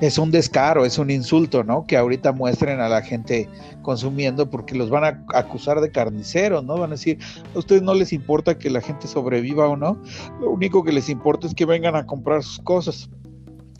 [0.00, 1.86] Es un descaro, es un insulto, ¿no?
[1.86, 3.48] Que ahorita muestren a la gente
[3.82, 6.78] consumiendo porque los van a acusar de carniceros, ¿no?
[6.78, 7.18] Van a decir,
[7.54, 10.00] a ustedes no les importa que la gente sobreviva o no,
[10.40, 13.10] lo único que les importa es que vengan a comprar sus cosas.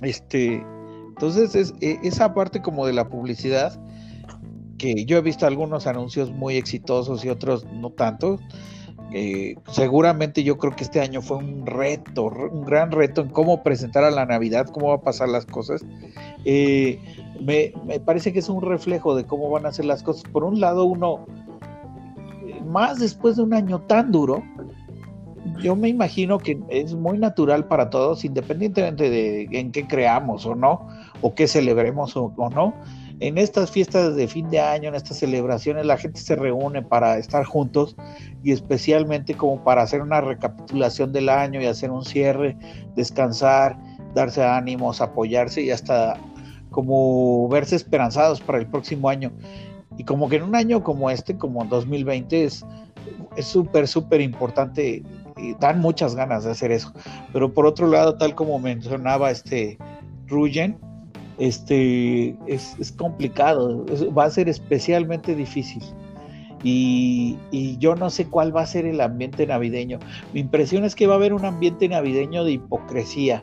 [0.01, 0.65] Este,
[1.09, 3.79] entonces, es, e, esa parte como de la publicidad,
[4.79, 8.39] que yo he visto algunos anuncios muy exitosos y otros no tanto.
[9.13, 13.63] Eh, seguramente yo creo que este año fue un reto, un gran reto en cómo
[13.63, 15.85] presentar a la Navidad, cómo va a pasar las cosas.
[16.45, 16.99] Eh,
[17.41, 20.25] me, parece que es un reflejo de cómo van a ser las cosas.
[20.31, 21.27] Por un lado, uno,
[22.67, 24.43] más después de un año tan duro,
[25.63, 30.55] yo me imagino que es muy natural para todos, independientemente de en qué creamos o
[30.55, 30.87] no,
[31.23, 32.75] o qué celebremos o no,
[33.21, 37.19] en estas fiestas de fin de año, en estas celebraciones, la gente se reúne para
[37.19, 37.97] estar juntos
[38.43, 42.57] y especialmente como para hacer una recapitulación del año y hacer un cierre,
[42.95, 43.77] descansar,
[44.15, 46.17] darse ánimos, apoyarse y hasta
[46.71, 49.33] como verse esperanzados para el próximo año.
[49.97, 52.65] Y como que en un año como este, como 2020, es
[53.41, 55.03] súper, súper importante
[55.37, 56.93] y dan muchas ganas de hacer eso.
[57.33, 59.79] Pero por otro lado, tal como mencionaba este
[60.27, 60.79] Ruyen,
[61.39, 63.85] este, es, complicado,
[64.17, 65.83] va a ser especialmente difícil.
[66.65, 67.37] Y,
[67.79, 70.01] yo no sé cuál va a ser el ambiente navideño.
[70.33, 73.41] Mi impresión es que va a haber un ambiente navideño de hipocresía.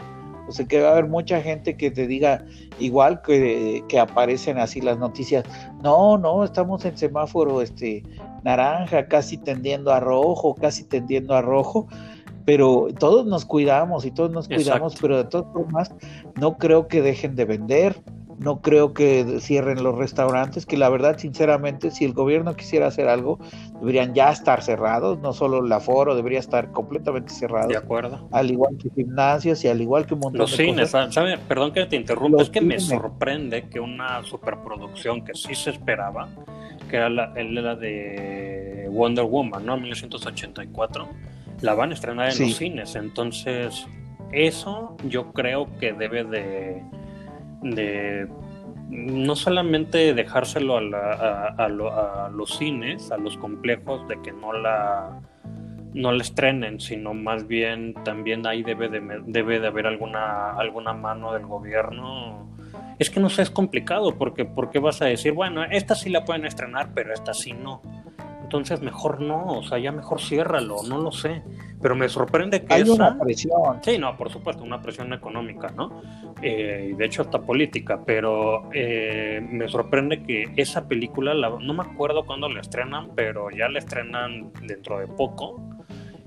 [0.48, 2.46] O sea, que va a haber mucha gente que te diga,
[2.78, 5.44] igual que, que aparecen así las noticias,
[5.82, 8.04] no, no, estamos en semáforo este,
[8.44, 11.88] naranja, casi tendiendo a rojo, casi tendiendo a rojo,
[12.46, 15.94] pero todos nos cuidamos y todos nos cuidamos, pero de todas formas
[16.40, 18.02] no creo que dejen de vender,
[18.38, 23.08] no creo que cierren los restaurantes, que la verdad, sinceramente, si el gobierno quisiera hacer
[23.08, 23.40] algo,
[23.80, 27.70] deberían ya estar cerrados, no solo el aforo, debería estar completamente cerrado.
[27.70, 28.28] De acuerdo.
[28.32, 31.40] Al igual que gimnasios y al igual que un montón Los cines, ¿sabes?
[31.48, 36.28] Perdón que te interrumpa, es que me sorprende que una superproducción que sí se esperaba,
[36.90, 39.78] que era la, la de Wonder Woman, ¿no?
[39.78, 41.08] 1984
[41.66, 42.96] la van a estrenar en los cines.
[42.96, 43.88] Entonces,
[44.32, 46.84] eso yo creo que debe de,
[47.62, 48.28] de
[48.90, 55.22] no solamente dejárselo a, los cines, a los complejos, de que no la
[55.94, 60.92] no la estrenen, sino más bien también ahí debe de, debe de haber alguna, alguna
[60.94, 62.50] mano del gobierno.
[63.00, 66.10] Es que no sé, es complicado, porque ¿por qué vas a decir, bueno, esta sí
[66.10, 67.82] la pueden estrenar, pero esta sí no?
[68.46, 71.42] Entonces mejor no, o sea, ya mejor ciérralo, no lo sé.
[71.82, 73.80] Pero me sorprende que Hay una presión.
[73.82, 76.00] Sí, no, por supuesto, una presión económica, ¿no?
[76.44, 82.24] Eh, de hecho, hasta política, pero eh, me sorprende que esa película, no me acuerdo
[82.28, 85.60] cuándo la estrenan, pero ya la estrenan dentro de poco.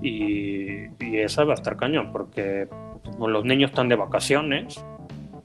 [0.01, 2.67] Y, y esa va a estar cañón, porque
[3.17, 4.83] pues, los niños están de vacaciones,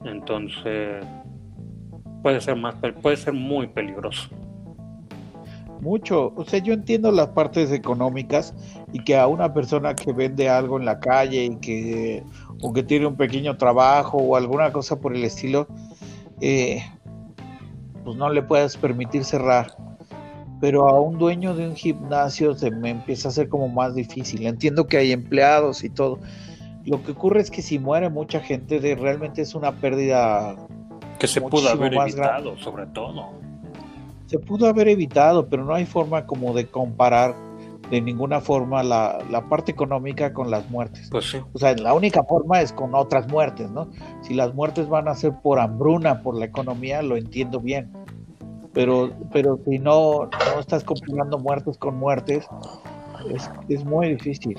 [0.03, 1.05] entonces
[2.21, 4.29] puede ser más puede ser muy peligroso
[5.81, 6.33] mucho.
[6.35, 8.53] O sea, yo entiendo las partes económicas
[8.93, 12.23] y que a una persona que vende algo en la calle y que
[12.61, 15.67] o que tiene un pequeño trabajo o alguna cosa por el estilo,
[16.41, 16.81] eh,
[18.03, 19.75] pues no le puedes permitir cerrar.
[20.61, 24.45] Pero a un dueño de un gimnasio se me empieza a hacer como más difícil.
[24.47, 26.19] Entiendo que hay empleados y todo.
[26.85, 30.55] Lo que ocurre es que si muere mucha gente, de, realmente es una pérdida
[31.19, 33.44] que se pudo haber evitado, sobre todo
[34.27, 37.35] se pudo haber evitado, pero no hay forma como de comparar
[37.89, 41.07] de ninguna forma la, parte económica con las muertes.
[41.11, 41.37] Pues sí.
[41.53, 43.89] O sea, la única forma es con otras muertes, ¿no?
[44.21, 47.91] Si las muertes van a ser por hambruna, por la economía, lo entiendo bien.
[48.73, 52.47] Pero, pero si no, no estás comparando muertes con muertes,
[53.33, 54.57] es, es muy difícil.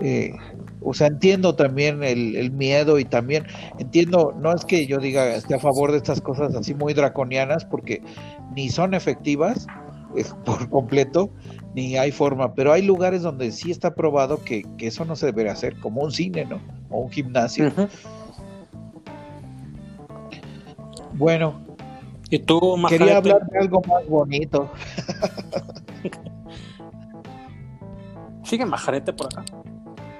[0.00, 0.32] Eh,
[0.88, 3.44] o sea, entiendo también el, miedo y también
[3.80, 7.64] entiendo, no es que yo diga esté a favor de estas cosas así muy draconianas,
[7.64, 8.02] porque
[8.54, 9.66] ni son efectivas
[10.44, 11.30] por completo,
[11.74, 15.50] ni hay forma, pero hay lugares donde sí está probado que, eso no se debería
[15.52, 16.60] hacer, como un cine, ¿no?
[16.88, 17.72] O un gimnasio.
[21.14, 21.66] Bueno.
[22.30, 24.70] ¿Y tú, Quería hablar de algo más bonito.
[28.44, 29.44] ¿Sigue Majarete por acá?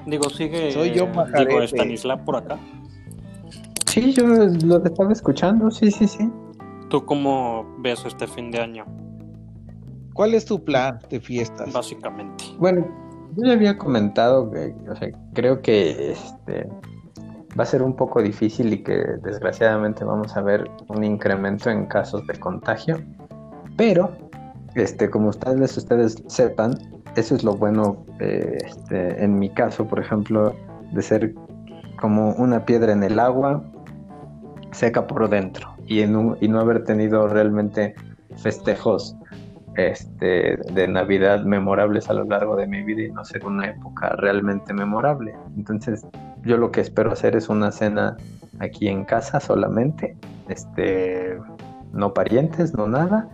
[0.06, 0.72] Digo, sigue.
[0.72, 1.64] Soy yo, digo, Majarete.
[1.68, 2.58] Stanislav por acá.
[3.86, 6.30] Sí, yo lo estaba escuchando, sí, sí, sí.
[6.88, 8.84] ¿Tú cómo ves este fin de año?
[10.12, 11.72] ¿Cuál es tu plan de fiestas?
[11.72, 12.44] Básicamente.
[12.58, 12.86] Bueno,
[13.36, 16.68] yo ya había comentado que, o sea, creo que este
[17.58, 21.86] va a ser un poco difícil y que desgraciadamente vamos a ver un incremento en
[21.86, 22.98] casos de contagio,
[23.76, 24.12] pero
[24.74, 26.78] este, como ustedes ustedes sepan,
[27.16, 30.54] eso es lo bueno, eh, este, en mi caso, por ejemplo,
[30.92, 31.34] de ser
[32.00, 33.62] como una piedra en el agua,
[34.72, 37.94] seca por dentro, y, en un- y no haber tenido realmente
[38.36, 39.16] festejos
[39.76, 44.08] este, de Navidad memorables a lo largo de mi vida y no ser una época
[44.16, 45.34] realmente memorable.
[45.56, 46.06] Entonces,
[46.44, 48.16] yo lo que espero hacer es una cena
[48.58, 50.16] aquí en casa solamente,
[50.48, 51.38] este,
[51.92, 53.28] no parientes, no nada.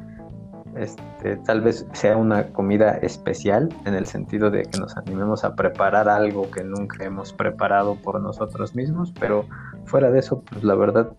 [0.77, 5.55] Este, tal vez sea una comida especial en el sentido de que nos animemos a
[5.55, 9.45] preparar algo que nunca hemos preparado por nosotros mismos, pero
[9.85, 11.11] fuera de eso, pues la verdad,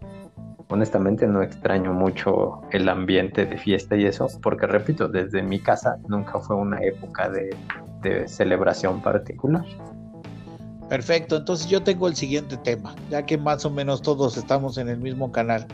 [0.70, 5.98] honestamente no extraño mucho el ambiente de fiesta y eso, porque repito, desde mi casa
[6.08, 7.56] nunca fue una época de,
[8.02, 9.66] de celebración particular.
[10.90, 14.90] Perfecto, entonces yo tengo el siguiente tema, ya que más o menos todos estamos en
[14.90, 15.68] el mismo canal.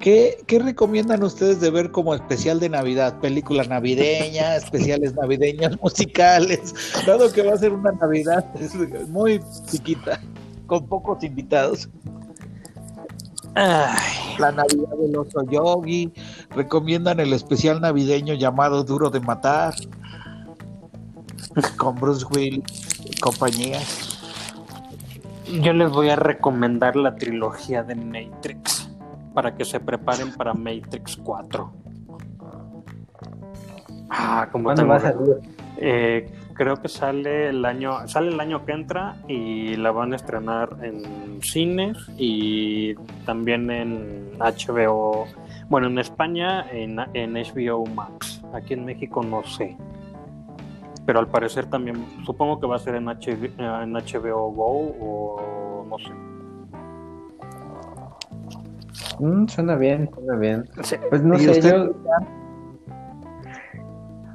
[0.00, 3.20] ¿Qué, qué recomiendan ustedes de ver como especial de Navidad?
[3.20, 6.74] Película navideña, especiales navideños musicales,
[7.06, 8.46] dado que va a ser una Navidad
[9.08, 10.18] muy chiquita,
[10.66, 11.90] con pocos invitados.
[13.54, 16.10] Ay, La Navidad del oso yogi,
[16.56, 19.74] recomiendan el especial navideño llamado Duro de Matar,
[21.76, 22.62] con Bruce Willis
[23.04, 23.80] y compañía.
[25.60, 28.89] yo les voy a recomendar la trilogía de Matrix
[29.34, 31.72] para que se preparen para Matrix 4.
[34.10, 35.36] Ah, como ¿Cuándo tengo va a salir?
[35.76, 40.16] Eh, creo que sale el año sale el año que entra y la van a
[40.16, 45.26] estrenar en cines y también en HBO
[45.70, 49.74] bueno en España en, en HBO Max aquí en México no sé
[51.06, 55.98] pero al parecer también supongo que va a ser en, en HBO Go o no
[55.98, 56.29] sé
[59.20, 60.68] Mm, suena bien, suena bien.
[60.82, 60.96] Sí.
[61.10, 61.70] Pues no ¿Y sé, usted?
[61.70, 61.92] yo...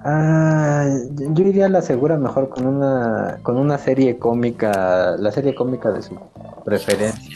[0.08, 0.88] Ah,
[1.34, 5.92] yo iría a la segura mejor con una con una serie cómica, la serie cómica
[5.92, 6.16] de su
[6.64, 7.34] preferencia.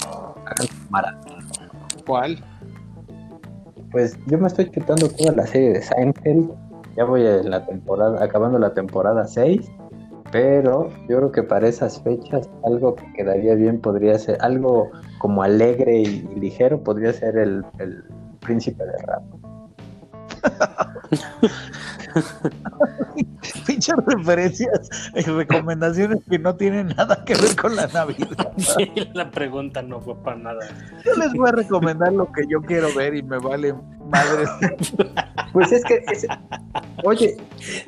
[2.05, 2.37] ¿Cuál?
[3.91, 6.51] Pues yo me estoy chutando toda la serie de Seinfeld.
[6.95, 9.71] Ya voy en la temporada, acabando la temporada 6.
[10.31, 15.41] Pero yo creo que para esas fechas algo que quedaría bien podría ser algo como
[15.41, 18.03] alegre y ligero, podría ser el, el
[18.39, 19.23] príncipe de rap.
[23.65, 28.51] Pinches referencias y recomendaciones que no tienen nada que ver con la Navidad.
[28.59, 30.59] Sí, la pregunta no fue para nada
[31.05, 33.73] Yo les voy a recomendar lo que yo quiero ver y me vale
[34.09, 34.45] madre.
[35.53, 36.27] Pues es que, es-
[37.03, 37.35] oye,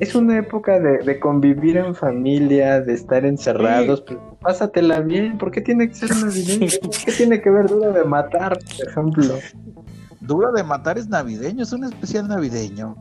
[0.00, 5.52] es una época de, de convivir en familia, de estar encerrados, pues pásatela bien, ¿por
[5.52, 6.66] qué tiene que ser navideño?
[7.06, 9.38] ¿Qué tiene que ver duro de matar, por ejemplo?
[10.20, 12.96] Duro de matar es navideño, es un especial navideño.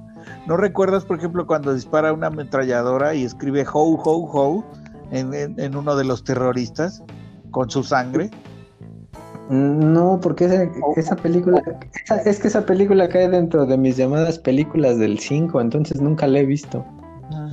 [0.47, 4.63] ¿No recuerdas, por ejemplo, cuando dispara una ametralladora y escribe ho, ho, ho
[5.11, 7.03] en, en- en uno de los terroristas
[7.51, 8.29] con su sangre?
[9.49, 11.61] No, porque esa, esa película,
[12.05, 16.25] esa- es que esa película cae dentro de mis llamadas películas del 5, entonces nunca
[16.27, 16.85] la he visto.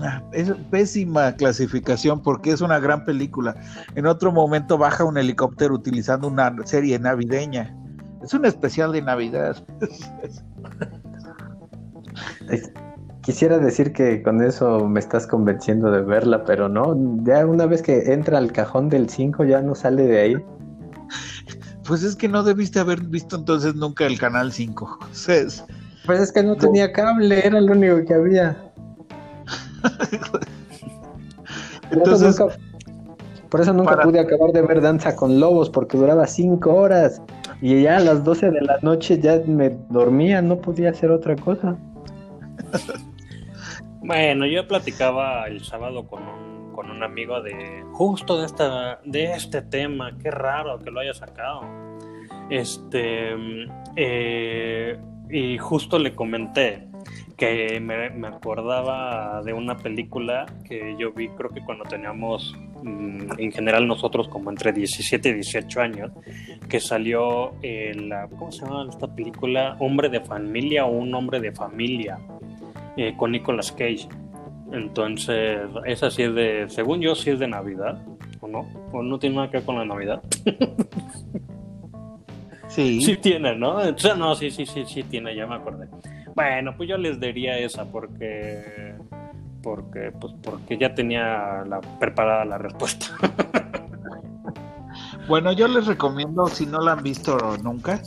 [0.01, 3.57] Ah, Es pésima clasificación porque es una gran película.
[3.97, 7.75] En otro momento baja un helicóptero utilizando una serie navideña.
[8.23, 9.57] Es un especial de Navidad.
[13.23, 17.83] Quisiera decir que con eso me estás convenciendo de verla, pero no, ya una vez
[17.83, 20.37] que entra al cajón del 5 ya no sale de ahí.
[21.87, 24.99] Pues es que no debiste haber visto entonces nunca el canal 5.
[25.29, 25.65] Es-
[26.07, 28.57] Pues es que no tenía cable, era lo único que había.
[31.91, 32.57] Entonces, por eso nunca,
[33.51, 37.21] por eso nunca para- pude acabar de ver Danza con Lobos, porque duraba 5 horas.
[37.61, 41.35] Y ya a las 12 de la noche ya me dormía, no podía hacer otra
[41.37, 41.77] cosa.
[44.01, 49.33] Bueno, yo platicaba el sábado con un, con un amigo de justo de esta de
[49.33, 51.63] este tema, qué raro que lo haya sacado.
[52.49, 53.35] Este
[53.97, 54.99] eh,
[55.31, 56.87] y justo le comenté
[57.37, 63.33] que me, me acordaba de una película que yo vi, creo que cuando teníamos mm,
[63.39, 66.13] en general nosotros como entre 17 y 18 años,
[66.69, 69.77] que salió en la, ¿cómo se llama esta película?
[69.81, 72.19] Hombre de familia o un hombre de familia
[72.99, 74.09] eh, con Nicolas Cage.
[74.73, 78.03] Entonces, esa sí es de, según yo, sí es de Navidad.
[78.41, 78.69] ¿O no?
[78.93, 80.23] ¿O no tiene nada que ver con la Navidad?
[82.69, 83.01] Sí.
[83.01, 83.77] Sí tiene, ¿no?
[83.77, 85.89] O sea, no, sí, sí, sí, sí tiene, ya me acordé.
[86.35, 88.95] Bueno, pues yo les diría esa porque
[89.63, 93.07] porque pues porque ya tenía la, preparada la respuesta.
[95.29, 98.01] Bueno, yo les recomiendo, si no la han visto nunca,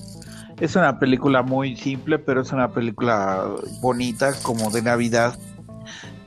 [0.61, 3.45] es una película muy simple, pero es una película
[3.81, 5.37] bonita, como de Navidad,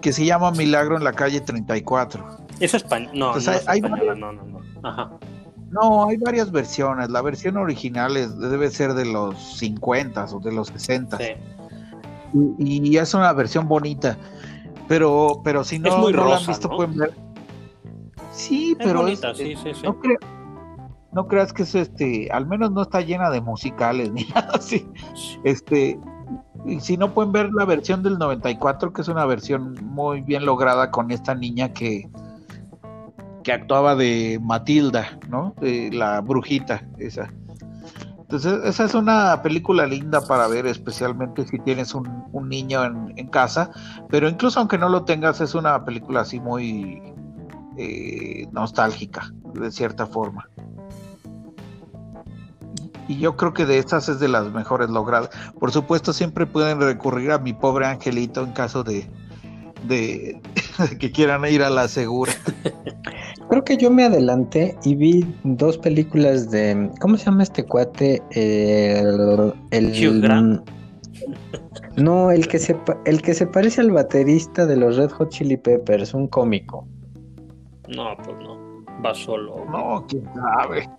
[0.03, 2.39] que se llama Milagro en la calle 34.
[2.61, 4.61] Es español, no, Pues no es hay española, no, no, no.
[4.89, 5.11] Ajá.
[5.71, 7.09] No, hay varias versiones.
[7.11, 11.17] La versión original es- debe ser de los 50 o de los 60.
[11.19, 11.25] Sí.
[12.59, 14.17] Y, y es una versión bonita.
[14.87, 16.77] Pero, pero si no, Es muy no la han rosa, visto, ¿no?
[16.77, 17.15] pueden ver.
[18.33, 19.81] Sí, Es pero bonita, es- sí, sí, sí.
[19.85, 20.19] No, cre-
[21.15, 24.87] no creas que es este, al menos no está llena de musicales ni nada así.
[25.45, 25.99] Este,
[26.81, 30.91] si no pueden ver la versión del 94, que es una versión muy bien lograda
[30.91, 32.09] con esta niña que,
[33.43, 35.55] que actuaba de Matilda, ¿no?
[35.61, 37.33] De la brujita, esa.
[38.19, 43.13] Entonces, esa es una película linda para ver, especialmente si tienes un, un niño en,
[43.17, 43.71] en casa,
[44.09, 47.03] pero incluso aunque no lo tengas, es una película así muy
[47.77, 50.49] eh, nostálgica, de cierta forma.
[53.09, 55.31] Y yo creo que de estas es de las mejores logradas.
[55.59, 59.07] Por supuesto, siempre pueden recurrir a mi pobre angelito en caso de,
[59.87, 60.41] de,
[60.91, 62.33] de que quieran ir a la segura.
[63.51, 66.91] Creo que yo me adelanté y vi dos películas de.
[67.01, 68.23] ¿Cómo se llama este cuate?
[68.31, 69.53] El.
[69.71, 70.69] el Hugh Grant.
[71.97, 75.29] No, el que, se, pa- el que se parece al baterista de los Red Hot
[75.29, 76.89] Chili Peppers, un cómico.
[77.95, 78.85] No, pues no.
[79.01, 79.65] Va solo.
[79.71, 80.91] No, quién sabe.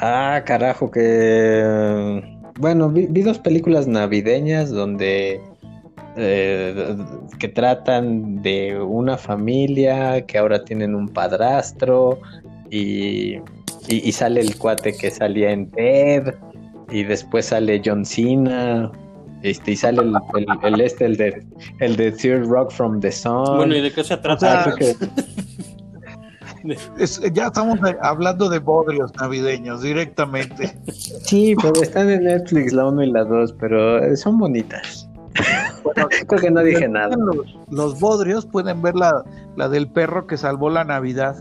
[0.00, 2.22] Ah, carajo, que.
[2.58, 5.40] Bueno, vi, vi dos películas navideñas donde.
[6.16, 6.96] eh,
[7.38, 12.18] que tratan de una familia que ahora tienen un padrastro
[12.68, 13.36] y,
[13.88, 16.34] y, y sale el cuate que salía en Ted
[16.90, 18.90] y después sale John Cena
[19.42, 21.42] este, y sale el, el, el este, el de,
[21.78, 23.56] el de Third Rock from the Sun.
[23.56, 24.64] Bueno, ¿y de qué se trata?
[24.64, 24.96] Ah, que-
[26.98, 30.76] Es- ya estamos hablando de bodrios navideños directamente.
[30.92, 35.08] Sí, pero están en Netflix la 1 y la 2, pero son bonitas.
[36.28, 37.16] Creo que no dije nada.
[37.16, 39.24] Los, los bodrios pueden ver la,
[39.56, 41.36] la del perro que salvó la Navidad.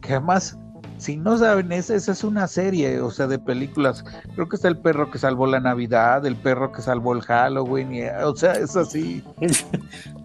[0.00, 0.58] Que además,
[0.98, 4.04] si no saben, esa, esa es una serie, o sea, de películas.
[4.34, 7.94] Creo que está el perro que salvó la Navidad, el perro que salvó el Halloween,
[7.94, 9.22] y, o sea, es así.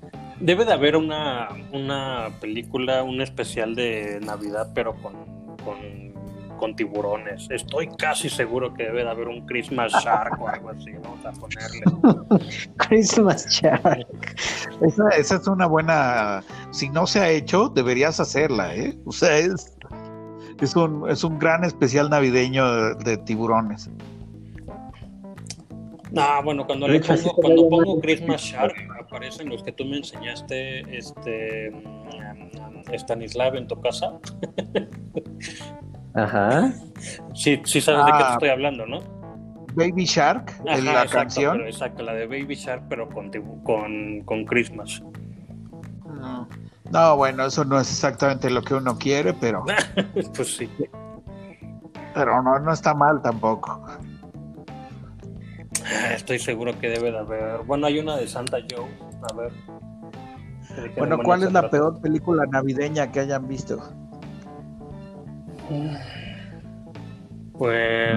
[0.42, 5.14] Debe de haber una, una película, un especial de Navidad, pero con,
[5.64, 5.78] con,
[6.58, 7.48] con tiburones.
[7.50, 10.92] Estoy casi seguro que debe de haber un Christmas Shark o algo así.
[11.04, 11.82] Vamos a ponerle.
[12.78, 14.08] Christmas Shark.
[14.82, 16.44] Esa, esa es una buena.
[16.72, 18.98] Si no se ha hecho, deberías hacerla, ¿eh?
[19.06, 19.78] O sea, es,
[20.60, 23.90] es, un, es un gran especial navideño de, de tiburones.
[26.12, 28.02] No, bueno, cuando le pongo, cuando pongo.
[28.02, 34.20] Christmas Shark, aparecen los que tú me enseñaste, este mm, Stanislav en tu casa.
[36.14, 36.74] Ajá.
[37.34, 38.32] Sí, sí sabes de qué te Ah.
[38.34, 39.00] estoy hablando, ¿no?
[39.74, 41.58] Baby Shark, Ajá, en la exacto, canción.
[41.58, 43.32] pero- exacto, la de Baby Shark, pero con,
[43.64, 45.02] con, con Christmas.
[46.06, 46.48] No.
[46.92, 49.64] No, bueno, eso no es exactamente lo que uno quiere, pero,
[50.36, 50.70] pues sí.
[52.14, 53.82] pero no, no está mal tampoco.
[56.16, 57.64] Estoy seguro que debe de haber.
[57.66, 58.88] Bueno, hay una de Santa Joe.
[59.30, 59.52] A ver.
[60.82, 63.78] ¿De qué Bueno, ¿cuál es la peor película navideña que hayan visto?
[67.58, 68.10] Pues.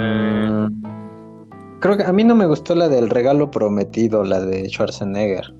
[1.81, 5.55] Creo que a mí no me gustó la del regalo prometido, la de Schwarzenegger.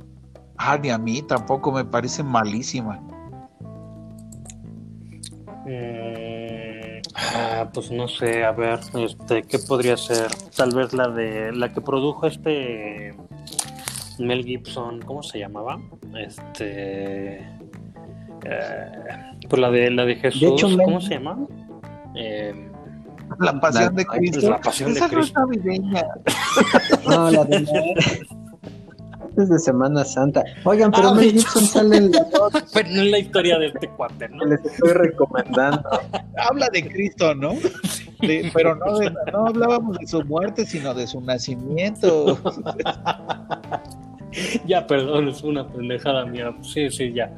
[0.57, 3.01] Ah, ni a mí tampoco me parece malísima.
[5.67, 6.04] mm,
[7.35, 10.29] ah, pues no sé, a ver, este, ¿qué podría ser?
[10.57, 13.15] Tal vez la de la que produjo este
[14.19, 15.79] Mel Gibson, ¿cómo se llamaba?
[16.17, 18.93] Este, eh,
[19.49, 21.39] pues la de la de Jesús, hecho, Mel- ¿cómo se llama?
[22.15, 22.71] Eh,
[23.41, 24.51] La pasión La- de Cristo.
[24.51, 25.41] La Pasión de Esa Cristo.
[25.41, 26.05] navideña.
[27.09, 27.67] No, la de
[29.37, 30.43] de Semana Santa.
[30.65, 31.33] Oigan, pero Ah, Mel.
[31.33, 32.27] Gibson sale en la
[32.73, 34.39] pero no es la historia de este cuate, ¿no?
[34.41, 35.89] que les estoy recomendando.
[36.39, 37.55] Habla de Cristo, ¿no?
[38.21, 42.39] De- pero no, de- no hablábamos de su muerte, sino de su nacimiento.
[44.67, 46.53] Ya, perdón, es una pendejada mía.
[46.61, 47.31] Sí, sí, ya.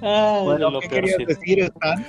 [0.00, 2.04] Ay, Bueno, lo ¿qué querías decir, Stan?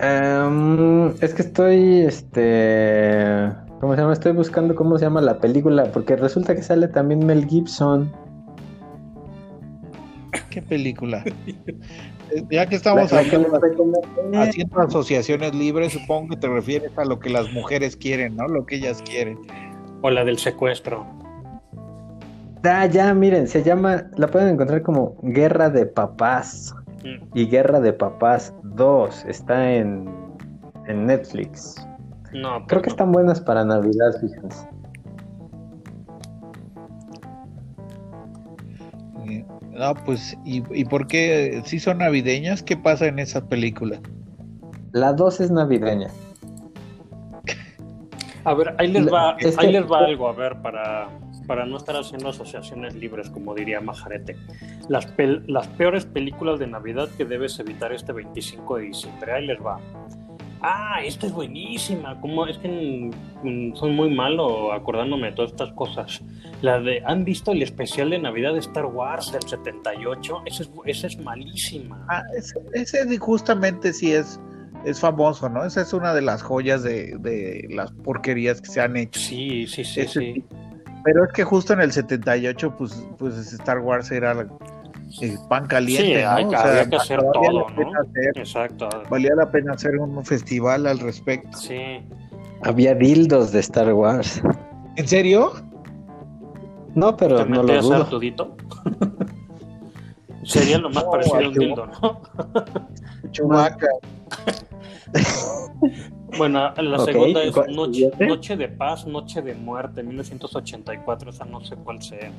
[0.00, 4.12] Em, es que estoy, este, ¿Cómo se llama?
[4.12, 8.12] Estoy buscando cómo se llama la película, porque resulta que sale también Mel Gibson.
[10.50, 11.24] ¿Qué película?
[12.32, 13.58] Eh, ya que estamos haciendo
[14.78, 18.46] asociaciones libres, supongo que te refieres a lo que las mujeres quieren, ¿no?
[18.46, 19.36] Lo que ellas quieren.
[20.02, 21.04] O la del secuestro.
[22.62, 26.72] Ah, ya, miren, se llama, la pueden encontrar como Guerra de Papás.
[27.34, 30.08] Y Guerra de Papás 2 está en,
[30.86, 31.76] en Netflix.
[32.32, 34.68] No, creo que están buenas para Navidad, fíjense.
[39.72, 41.62] No, pues, ¿y, ¿y por qué?
[41.64, 42.62] ¿Si son navideñas?
[42.62, 43.98] ¿Qué pasa en esa película?
[44.92, 46.08] La 2 es navideña.
[48.44, 51.08] A ver, ahí les va, ahí les va algo, a ver, para,
[51.50, 54.36] para no estar haciendo asociaciones libres, como diría Majarete.
[54.88, 55.12] Las,
[55.48, 59.80] las peores películas de Navidad que debes evitar este 25 de diciembre, ahí les va
[60.62, 63.10] ah, esta es buenísima, como es que
[63.74, 66.22] soy muy malo acordándome de todas estas cosas.
[66.62, 70.42] La de, ¿han visto el especial de Navidad de Star Wars del 78?
[70.46, 72.06] Esa es, es malísima.
[72.08, 72.22] Ah,
[72.74, 74.38] ese, justamente sí es,
[74.84, 75.64] es famoso, ¿no?
[75.64, 79.18] Esa es una de las joyas de, las porquerías que se han hecho.
[79.18, 80.44] Sí, sí, sí, sí.
[81.04, 84.46] Pero es que justo en el 78, pues, pues Star Wars era
[85.48, 86.58] pan caliente, ¿no?
[86.58, 87.96] había que hacer todo, ¿no?
[88.34, 88.88] Exacto.
[89.08, 91.56] Valía la pena hacer un festival al respecto.
[91.56, 92.02] Sí.
[92.62, 94.42] Había dildos de Star Wars.
[94.96, 95.52] ¿En serio?
[96.94, 98.06] No, pero no lo dudo.
[98.06, 98.56] Tudito?
[100.42, 102.22] Sería lo más parecido a un dildo, ¿no?
[103.30, 103.88] Chumaca.
[106.38, 111.76] Bueno, la segunda es noche, noche, de Paz, Noche de Muerte, 1984, esa no sé
[111.76, 112.30] cuál sea.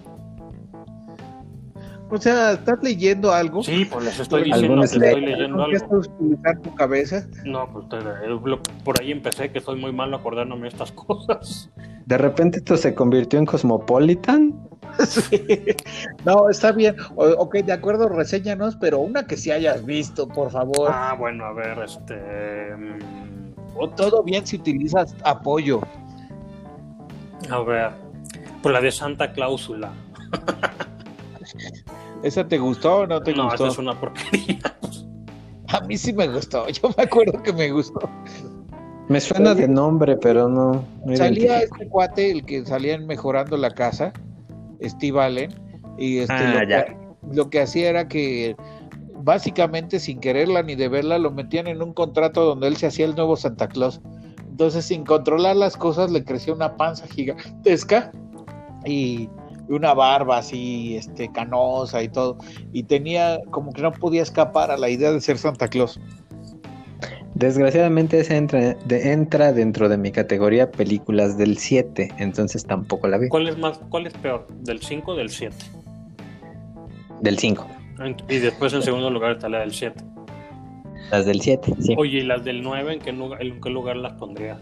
[2.10, 3.64] O sea, ¿estás leyendo algo?
[3.64, 5.78] Sí, pues les estoy diciendo que estoy leyendo algo.
[5.78, 7.26] ¿Estás utilizar tu cabeza?
[7.46, 7.86] No, pues
[8.84, 11.72] por ahí empecé, que soy muy malo acordándome de estas cosas.
[12.06, 14.60] ¿De repente esto se convirtió en Cosmopolitan?
[15.08, 15.42] sí.
[16.26, 16.98] No, está bien.
[17.16, 20.90] ok, de acuerdo, reséñanos, pero una que sí hayas visto, por favor.
[20.92, 22.20] Ah, bueno, a ver, este...
[23.76, 25.82] O todo bien si utilizas apoyo.
[27.50, 27.92] A ver,
[28.62, 29.92] pues la de Santa Cláusula.
[32.24, 33.48] ¿Esa te gustó o no te gustó?
[33.48, 34.60] No, esa es una porquería.
[35.68, 38.02] A mí sí me gustó, yo me acuerdo que me gustó.
[39.08, 40.86] Me suena de nombre, pero no.
[41.16, 44.12] salía este cuate, el que salían mejorando la casa,
[44.82, 45.54] Steve Allen,
[45.98, 46.98] y este, ah, lo, Que,
[47.34, 48.56] lo que hacía era que
[49.24, 53.06] básicamente sin quererla ni de verla lo metían en un contrato donde él se hacía
[53.06, 54.02] el nuevo Santa Claus.
[54.50, 58.12] Entonces, sin controlar las cosas, le crecía una panza gigantesca
[58.86, 59.30] y
[59.70, 62.38] una barba así, este, canosa y todo,
[62.74, 66.00] y tenía como que no podía escapar a la idea de ser Santa Claus.
[67.34, 73.18] Desgraciadamente ese entra, de, entra dentro de mi categoría películas del 7, entonces tampoco la
[73.18, 73.30] vi.
[73.30, 75.56] ¿Cuál es más, cuál es peor, del 5 o del 7?
[77.22, 77.81] Del 5.
[78.30, 80.04] Y después en segundo lugar está la del 7.
[81.12, 81.96] Las del 7, sí.
[81.98, 84.58] Oye, ¿y las del 9 en qué, en qué lugar las pondría?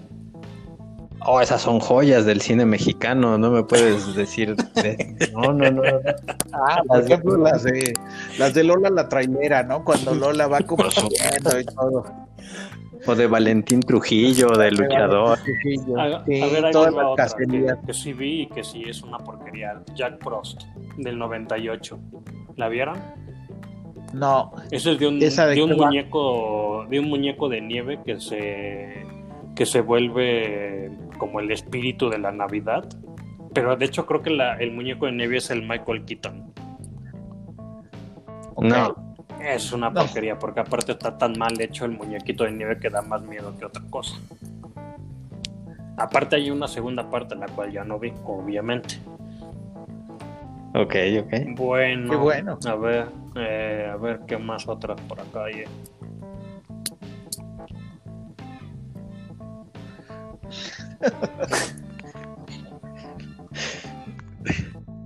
[1.25, 4.55] Oh, esas son joyas del cine mexicano, no me puedes decir.
[5.33, 5.83] No, no, no.
[6.53, 7.93] Ah, por ejemplo, las de,
[8.37, 9.83] las de Lola la trailera, ¿no?
[9.83, 12.05] Cuando Lola va como y todo.
[13.05, 15.39] O de Valentín Trujillo, de Luchador.
[15.97, 19.81] A, a, ver, hay otra que, que, sí vi y que sí es una porquería.
[19.95, 20.63] Jack Frost,
[20.97, 21.99] del 98.
[22.57, 22.97] ¿La vieron?
[24.13, 24.51] No.
[24.71, 29.05] Eso es de un, de un muñeco, de un muñeco de nieve que se
[29.55, 32.87] que se vuelve como el espíritu de la Navidad.
[33.53, 34.29] Pero de hecho creo que
[34.59, 36.53] el muñeco de nieve es el Michael Keaton.
[38.61, 38.95] No.
[39.41, 43.01] Es una porquería, porque aparte está tan mal hecho el muñequito de nieve que da
[43.01, 44.17] más miedo que otra cosa.
[45.97, 48.99] Aparte hay una segunda parte en la cual ya no vi, obviamente.
[50.75, 51.33] Ok, ok.
[51.55, 52.11] Bueno.
[52.11, 52.59] Qué bueno.
[52.65, 55.63] A ver, eh, a ver qué más otras por acá hay.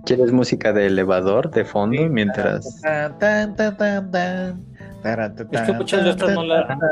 [0.06, 2.66] ¿Quieres música de elevador de fondo mientras...
[2.66, 2.82] Es
[5.62, 6.44] que muchas de estas no,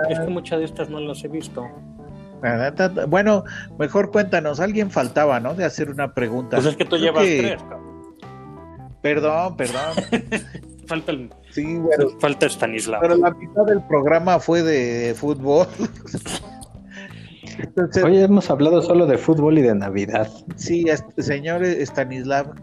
[0.09, 1.67] es que muchas de estas no las he visto.
[3.07, 3.43] Bueno,
[3.77, 5.53] mejor cuéntanos, alguien faltaba, ¿no?
[5.53, 6.57] De hacer una pregunta.
[6.57, 7.61] Pues es que tú llevas tres,
[9.01, 9.95] Perdón, perdón.
[10.87, 11.33] falta el...
[11.51, 11.79] Sí,
[12.19, 13.01] falta Stanislav.
[13.01, 15.67] Pero la mitad del programa fue de fútbol.
[18.03, 20.29] Hoy hemos hablado solo de fútbol y de Navidad.
[20.55, 20.85] Sí,
[21.17, 22.53] señor Stanislav,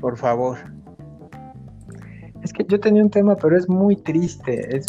[0.00, 0.58] por favor.
[2.42, 4.82] Es que yo tenía un tema, pero es muy triste.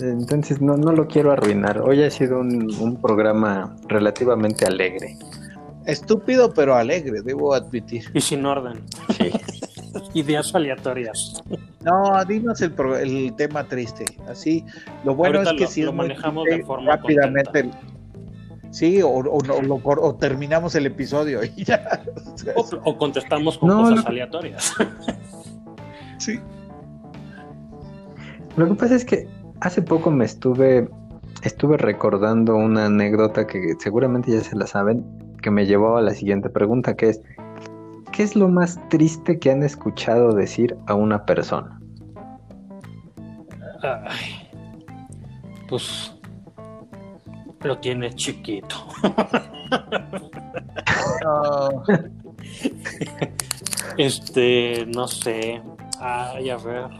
[0.00, 1.80] entonces no, no lo quiero arruinar.
[1.80, 5.16] Hoy ha sido un, programa relativamente alegre.
[5.86, 8.04] Estúpido pero alegre, debo admitir.
[8.12, 8.80] Y sin orden.
[9.16, 9.30] Sí.
[10.14, 11.42] Ideas aleatorias.
[11.84, 14.04] No, dinos el, pro- el tema triste.
[14.28, 14.64] Así,
[15.04, 17.70] lo bueno Ahorita es que lo- si lo es manejamos triste, de forma rápidamente.
[18.70, 22.02] Sí, o, o, no- lo cor- o terminamos el episodio y ya.
[22.54, 24.08] O, o contestamos con No, cosas no.
[24.10, 24.74] aleatorias.
[26.18, 26.38] Sí.
[28.56, 29.26] Lo que pasa es que
[29.60, 30.88] hace poco me estuve,
[31.42, 35.02] estuve recordando una anécdota que seguramente ya se la saben,
[35.40, 37.22] que me llevó a la siguiente pregunta, que es,
[38.20, 41.80] ¿qué es lo más triste que han escuchado decir a una persona?
[43.82, 44.46] Ay,
[45.70, 46.14] pues
[47.62, 48.76] lo tiene chiquito.
[51.24, 51.82] No,
[53.96, 55.62] Este, no sé.
[55.98, 56.90] Ay, a ver.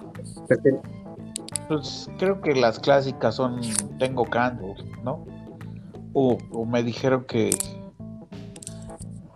[1.68, 3.60] pues creo que las clásicas son
[3.98, 5.26] tengo cáncer, ¿no?
[6.14, 7.50] O, o me dijeron que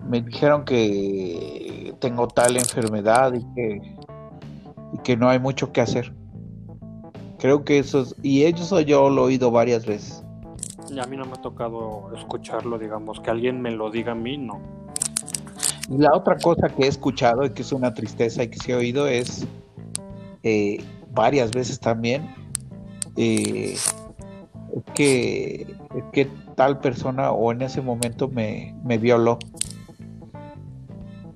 [0.08, 3.94] me dijeron que tengo tal enfermedad y que
[4.94, 6.14] y que no hay mucho que hacer.
[7.38, 10.22] Creo que eso es, y eso yo lo he oído varias veces.
[10.88, 14.14] Y a mí no me ha tocado escucharlo, digamos, que alguien me lo diga a
[14.14, 14.60] mí, no.
[15.90, 18.72] Y la otra cosa que he escuchado y que es una tristeza y que sí
[18.72, 19.46] he oído es
[20.42, 20.82] eh,
[21.12, 22.34] varias veces también
[23.16, 23.94] eh, es
[24.94, 25.76] que,
[26.12, 29.38] que tal persona o en ese momento me, me violó.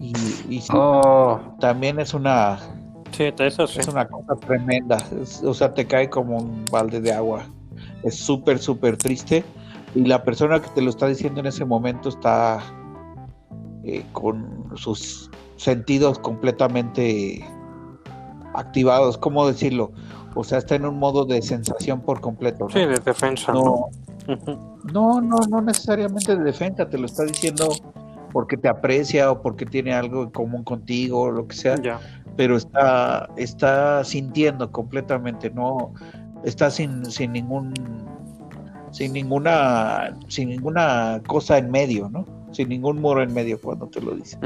[0.01, 2.59] Y, Oh, también es una,
[3.11, 3.81] Sí, eso sí.
[3.81, 4.97] es una cosa tremenda.
[5.21, 7.45] Es- o sea, te cae como un balde de agua.
[8.03, 9.45] Es súper, súper triste.
[9.95, 12.61] Y la persona que te lo está diciendo en ese momento está
[13.85, 17.43] eh, con sus sentidos completamente
[18.55, 19.17] activados.
[19.19, 19.93] ¿Cómo decirlo?
[20.35, 22.65] O sea, está en un modo de sensación por completo.
[22.67, 22.71] ¿no?
[22.71, 23.87] Sí, de defensa, ¿no?
[24.93, 26.89] no, no, no necesariamente de defensa.
[26.89, 27.69] Te lo está diciendo
[28.33, 31.77] porque te aprecia o porque tiene algo en común contigo o lo que sea
[32.39, 35.93] pero está, está sintiendo completamente, no
[36.45, 37.75] está sin, sin ningún
[38.93, 42.25] sin ninguna sin ninguna cosa en medio, ¿no?
[42.53, 44.39] Sin ningún muro en medio cuando te lo dice.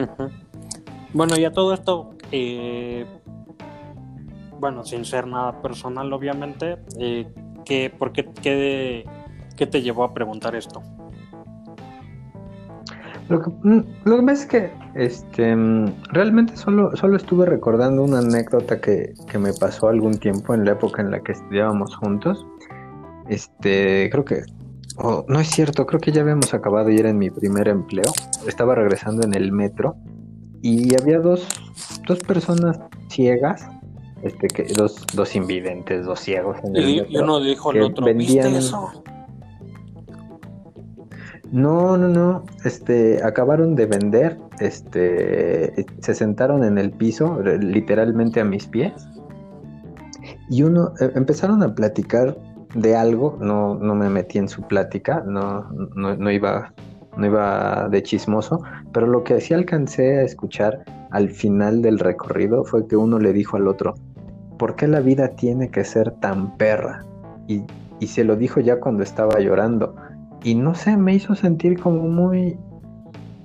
[1.13, 3.05] Bueno, y a todo esto, eh,
[4.59, 7.31] bueno, sin ser nada personal, obviamente, eh,
[7.67, 9.05] ¿qué, ¿por qué, qué,
[9.55, 10.83] qué te llevó a preguntar esto?
[13.33, 18.03] Lo que, mm, lo que pasa es que este, mm, realmente solo, solo estuve recordando
[18.03, 21.97] una anécdota que, que me pasó algún tiempo en la época en la que estudiábamos
[21.97, 22.45] juntos.
[23.29, 24.43] Este, creo que,
[24.99, 28.13] oh, no es cierto, creo que ya habíamos acabado y era en mi primer empleo.
[28.47, 29.97] Estaba regresando en el metro
[30.61, 31.47] y había dos,
[32.07, 32.79] dos personas
[33.09, 33.67] ciegas,
[34.23, 38.05] este, que, dos, dos invidentes, dos ciegos en el Y, y uno dijo al otro,
[38.05, 39.03] vendían- ¿viste eso?
[41.53, 42.45] No, no, no.
[42.65, 44.39] Este, acabaron de vender.
[44.59, 49.07] Este, se sentaron en el piso, literalmente a mis pies.
[50.49, 52.37] Y uno, eh, empezaron a platicar
[52.75, 53.39] de algo.
[53.41, 55.23] No, no me metí en su plática.
[55.27, 56.73] No, no, no iba,
[57.19, 58.63] no iba de chismoso.
[58.95, 63.35] Pero lo que sí alcancé a escuchar al final del recorrido fue que uno le
[63.35, 63.95] dijo al otro,
[64.59, 67.05] ¿por qué la vida tiene que ser tan perra?
[67.47, 67.63] Y,
[68.01, 69.95] y se lo dijo ya cuando estaba llorando.
[70.45, 72.57] Y no sé, me hizo sentir como muy...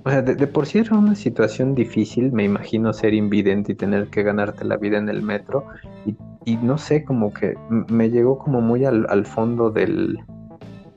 [0.04, 4.08] O sea, de, por sí era una situación difícil, me imagino ser invidente y tener
[4.08, 5.64] que ganarte la vida en el metro.
[6.06, 10.18] Y, y no sé, como que me llegó como muy al, al fondo del...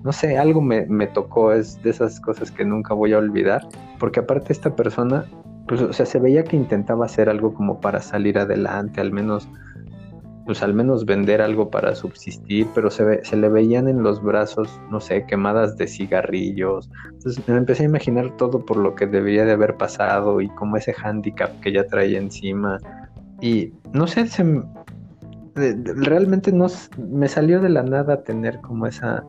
[0.03, 3.67] No sé, algo me, me tocó, es de esas cosas que nunca voy a olvidar.
[3.99, 5.25] Porque aparte esta persona,
[5.67, 9.47] pues, o sea, se veía que intentaba hacer algo como para salir adelante, al menos
[10.51, 14.67] pues al menos vender algo para subsistir, pero se, se le veían en los brazos,
[14.89, 16.89] no sé, quemadas de cigarrillos.
[17.05, 20.75] Entonces me empecé a imaginar todo por lo que debería de haber pasado y como
[20.75, 22.79] ese hándicap que ya traía encima.
[23.39, 24.43] Y no sé, se
[25.55, 29.23] realmente no me salió de la nada tener como esa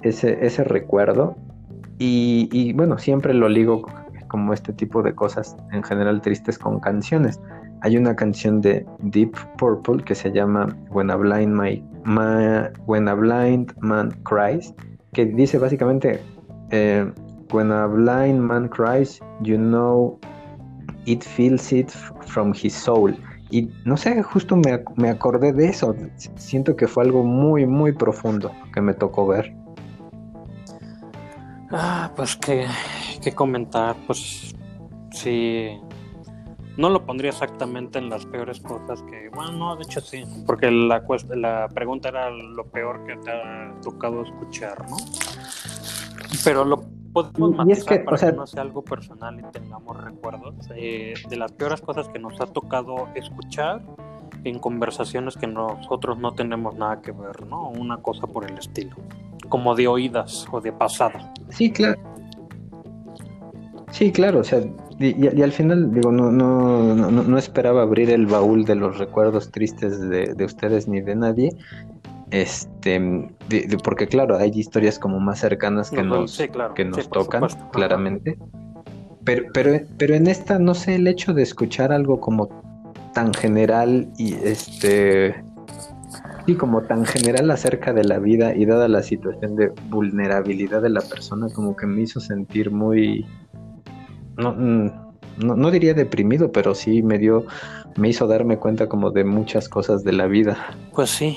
[0.00, 1.36] ese, ese recuerdo.
[1.98, 3.82] Y, y bueno, siempre lo ligo
[4.28, 7.38] como este tipo de cosas en general tristes con canciones.
[7.84, 13.08] Hay una canción de Deep Purple que se llama When a Blind, My- Ma- When
[13.08, 14.72] a Blind Man Cries,
[15.12, 16.18] que dice básicamente,
[16.70, 17.06] eh,
[17.52, 20.18] When a blind man cries, you know
[21.04, 21.90] it feels it
[22.26, 23.14] from his soul.
[23.50, 25.94] Y no sé, justo me, me acordé de eso.
[26.36, 29.54] Siento que fue algo muy, muy profundo que me tocó ver.
[31.70, 32.66] Ah, pues qué,
[33.22, 34.54] qué comentar, pues
[35.12, 35.78] sí,
[36.76, 40.70] no lo pondría exactamente en las peores cosas que, bueno, no, de hecho sí, porque
[40.70, 41.02] la,
[41.36, 44.96] la pregunta era lo peor que te ha tocado escuchar, ¿no?
[46.44, 51.36] Pero lo, podemos matizar para que no sea algo personal y tengamos recuerdos eh, de
[51.36, 53.80] las peores cosas que nos ha tocado escuchar
[54.42, 57.68] en conversaciones que nosotros no tenemos nada que ver, ¿no?
[57.70, 58.96] Una cosa por el estilo,
[59.48, 61.32] como de oídas o de pasada.
[61.50, 62.00] Sí, claro.
[63.90, 64.60] Sí, claro, o sea,
[64.98, 70.00] y, al final, digo, no, no, no, esperaba abrir el baúl de los recuerdos tristes
[70.00, 71.50] de, de ustedes ni de nadie,
[72.30, 73.28] este,
[73.84, 76.36] porque claro, hay historias como más cercanas que nos,
[76.74, 78.38] que nos tocan, claramente.
[79.22, 82.48] Pero, pero, pero en esta, no sé, el hecho de escuchar algo como
[83.14, 85.44] tan general y este
[86.46, 90.90] y como tan general acerca de la vida y dada la situación de vulnerabilidad de
[90.90, 93.24] la persona, como que me hizo sentir muy
[94.36, 94.90] no, mm,
[95.38, 97.44] no, no diría deprimido, pero sí me dio,
[97.96, 100.56] me hizo darme cuenta como de muchas cosas de la vida.
[100.92, 101.36] Pues sí,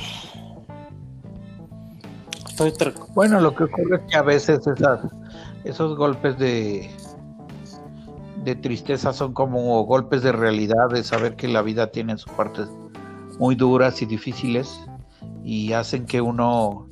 [3.14, 4.60] bueno, lo que ocurre es que a veces
[5.64, 6.89] esos golpes de,
[8.43, 12.68] de tristeza son como golpes de realidad, de saber que la vida tiene sus partes
[13.38, 14.80] muy duras y difíciles
[15.43, 16.88] y hacen que uno,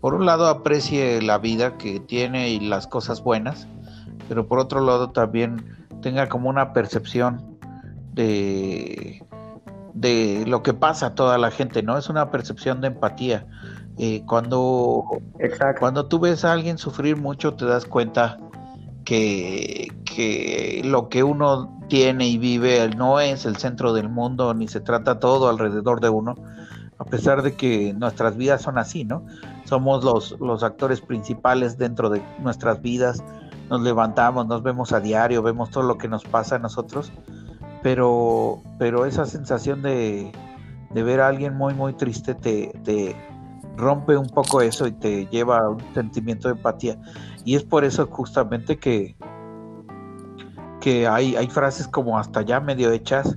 [0.00, 3.68] por un lado, aprecie la vida que tiene y las cosas buenas,
[4.28, 5.64] pero por otro lado también
[6.02, 7.58] tenga como una percepción
[8.12, 9.24] de,
[9.94, 11.98] de lo que pasa a toda la gente, ¿no?
[11.98, 13.46] Es una percepción de empatía
[13.98, 15.04] eh, cuando,
[15.78, 18.38] cuando tú ves a alguien sufrir mucho, te das cuenta
[19.04, 24.68] que, que, lo que uno tiene y vive no es el centro del mundo, ni
[24.68, 26.34] se trata todo alrededor de uno,
[26.98, 29.24] a pesar de que nuestras vidas son así, ¿no?
[29.64, 33.24] Somos los, los actores principales dentro de nuestras vidas,
[33.68, 37.12] nos levantamos, nos vemos a diario, vemos todo lo que nos pasa a nosotros,
[37.82, 40.32] pero, pero esa sensación de,
[40.90, 43.16] de ver a alguien muy, muy triste te, te
[43.76, 46.98] rompe un poco eso y te lleva a un sentimiento de empatía.
[47.44, 49.16] Y es por eso justamente que,
[50.80, 53.36] que hay, hay frases como hasta ya medio hechas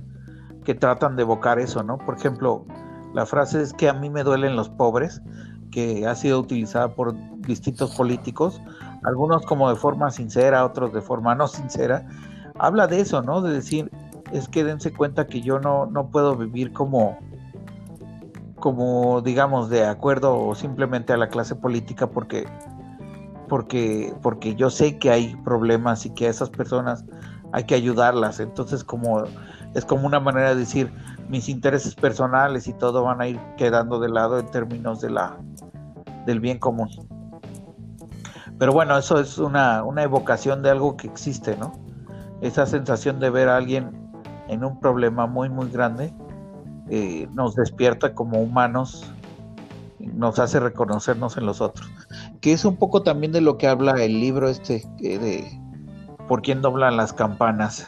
[0.64, 1.98] que tratan de evocar eso, ¿no?
[1.98, 2.64] Por ejemplo,
[3.14, 5.20] la frase es que a mí me duelen los pobres,
[5.70, 8.60] que ha sido utilizada por distintos políticos,
[9.02, 12.06] algunos como de forma sincera, otros de forma no sincera.
[12.58, 13.40] Habla de eso, ¿no?
[13.40, 13.90] De decir,
[14.32, 17.18] es que dense cuenta que yo no, no puedo vivir como,
[18.56, 22.46] como digamos de acuerdo o simplemente a la clase política porque
[23.48, 27.04] porque porque yo sé que hay problemas y que a esas personas
[27.52, 29.24] hay que ayudarlas entonces como
[29.74, 30.92] es como una manera de decir
[31.28, 35.36] mis intereses personales y todo van a ir quedando de lado en términos de la
[36.26, 36.88] del bien común
[38.60, 41.72] pero bueno eso es una, una evocación de algo que existe no
[42.40, 43.90] esa sensación de ver a alguien
[44.46, 46.12] en un problema muy muy grande
[46.92, 49.08] eh, nos despierta como humanos,
[50.00, 51.88] nos hace reconocernos en los otros.
[52.40, 55.48] Que es un poco también de lo que habla el libro este de
[56.26, 57.86] por quién doblan las campanas,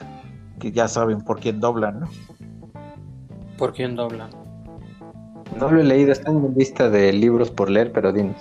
[0.60, 2.08] que ya saben por quién doblan, ¿no?
[3.58, 4.30] ¿Por quién doblan?
[5.58, 8.40] No lo he leído, está en mi lista de libros por leer, pero dinos.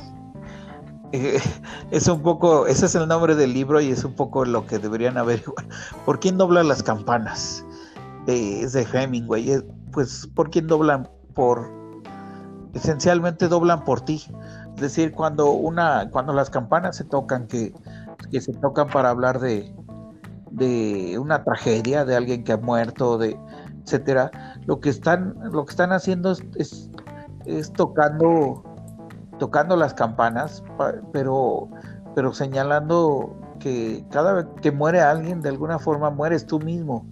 [1.92, 4.80] es un poco, ese es el nombre del libro y es un poco lo que
[4.80, 5.66] deberían averiguar.
[6.06, 7.66] ¿Por quién doblan las campanas?
[8.28, 11.72] Eh, es de Hemingway pues por quién doblan por
[12.74, 14.24] esencialmente doblan por ti
[14.76, 17.74] es decir cuando una cuando las campanas se tocan que,
[18.32, 19.74] que se tocan para hablar de
[20.52, 24.30] de una tragedia de alguien que ha muerto etcétera
[24.66, 26.90] lo que están lo que están haciendo es,
[27.46, 28.64] es, tocando
[29.42, 30.64] tocando las campanas
[31.12, 31.68] pero
[32.14, 37.08] pero señalando que cada vez que muere alguien de alguna forma mueres tú mismo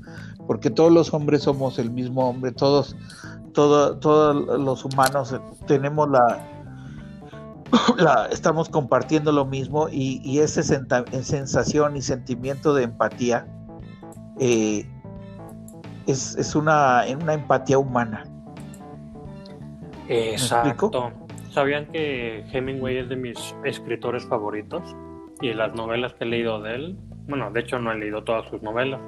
[0.46, 2.96] porque todos los hombres somos el mismo hombre, todos,
[3.54, 6.08] todos los humanos tenemos
[7.98, 13.48] la, estamos compartiendo lo mismo y, y esa sensación y sentimiento de empatía
[14.40, 14.88] eh,
[16.06, 18.24] es, una, una empatía humana.
[20.08, 21.12] Exacto.
[21.60, 24.96] ¿Sabían que Hemingway es de mis escritores favoritos?
[25.42, 26.98] Y las novelas que he leído de él,
[27.28, 29.02] bueno, de hecho no he leído todas sus novelas,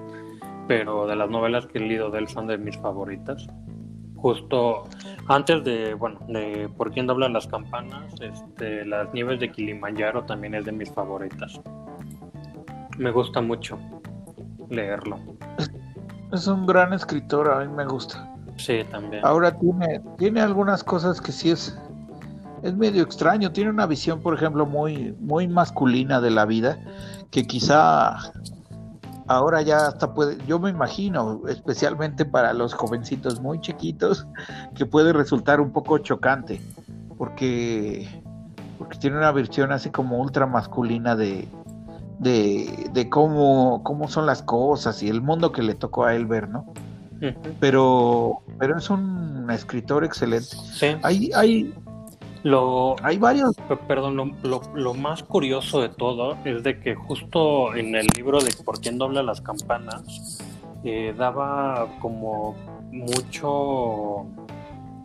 [0.67, 3.47] pero de las novelas que he leído de él son de mis favoritas.
[4.17, 4.83] Justo
[5.29, 10.53] antes de, bueno, de Por quién doblan las campanas, este, Las nieves de Kilimanjaro también
[10.53, 11.57] es de mis favoritas.
[12.97, 13.79] Me gusta mucho
[14.69, 15.17] leerlo.
[16.33, 18.29] Es un gran escritor, a mí me gusta.
[18.57, 19.25] Sí, también.
[19.25, 21.79] Ahora tiene, tiene algunas cosas que sí es,
[22.63, 23.51] es medio extraño.
[23.51, 26.79] Tiene una visión, por ejemplo, muy, muy masculina de la vida,
[27.31, 28.17] que quizá
[29.27, 34.27] ahora ya hasta puede, yo me imagino, especialmente para los jovencitos muy chiquitos,
[34.75, 36.61] que puede resultar un poco chocante,
[37.17, 38.07] porque,
[38.77, 41.47] porque tiene una versión así como ultra masculina de,
[42.19, 46.25] de, de cómo, cómo son las cosas y el mundo que le tocó a él
[46.25, 46.65] ver, ¿no?
[47.59, 50.55] Pero, pero es un escritor excelente.
[50.73, 50.87] Sí.
[51.03, 51.73] Hay, hay,
[52.43, 53.55] Lo, hay varios.
[53.87, 58.39] Perdón, lo, lo- lo más curioso de todo es de que justo en el libro
[58.41, 60.39] de Por quién dobla las campanas
[60.83, 62.55] eh, daba como
[62.91, 64.25] mucho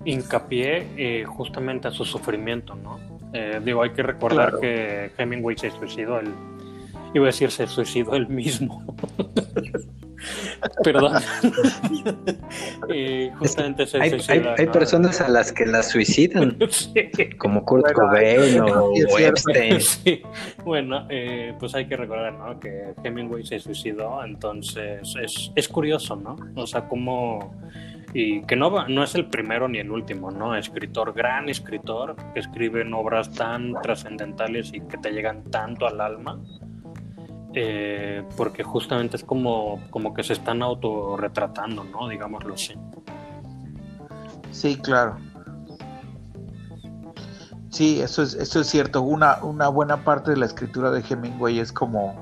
[0.05, 2.99] hincapié eh, justamente a su sufrimiento, ¿no?
[3.33, 4.61] Eh, digo, hay que recordar Claro.
[4.61, 6.33] que Hemingway se suicidó él,
[7.13, 8.83] iba a decir se suicidó él mismo.
[10.85, 11.13] Perdón.
[12.89, 14.55] Eh, justamente se Hay, hay- suicida.
[14.57, 14.73] hay ¿no?
[14.73, 16.93] personas a las que las suicidan, Sí.
[17.39, 18.93] como Kurt Bueno, Cobain o.
[19.19, 19.81] Epstein.
[19.81, 20.23] Sí,
[20.65, 22.59] bueno, eh, pues hay que recordar, ¿no?
[22.61, 26.37] Que Hemingway se suicidó, entonces es, es curioso, ¿no?
[26.55, 27.55] O sea, como...
[28.15, 30.57] Y que no, va- no es el primero ni el último, ¿no?
[30.57, 36.41] Escritor, gran escritor, que escriben obras tan trascendentales y que te llegan tanto al alma,
[37.59, 42.07] eh, porque justamente es como, como que se están autorretratando, ¿no?
[42.07, 42.75] Digámoslo así.
[44.51, 45.17] Sí, claro.
[47.71, 49.03] Sí, eso es, eso es cierto.
[49.03, 52.15] Una, una buena parte de la escritura de Hemingway es como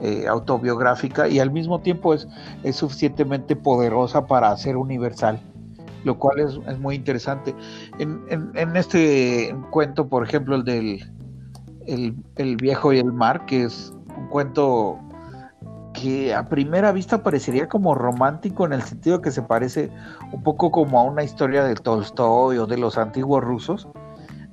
[0.00, 2.28] eh, autobiográfica y al mismo tiempo es,
[2.62, 5.40] es suficientemente poderosa para ser universal,
[6.04, 7.54] lo cual es, es muy interesante.
[7.98, 11.10] En, en- en este cuento, por ejemplo, el del
[11.86, 14.98] el, el viejo y el mar, que es un cuento
[15.94, 19.90] que a primera vista parecería como romántico en el sentido que se parece
[20.32, 23.88] un poco como a una historia de Tolstoy o de los antiguos rusos.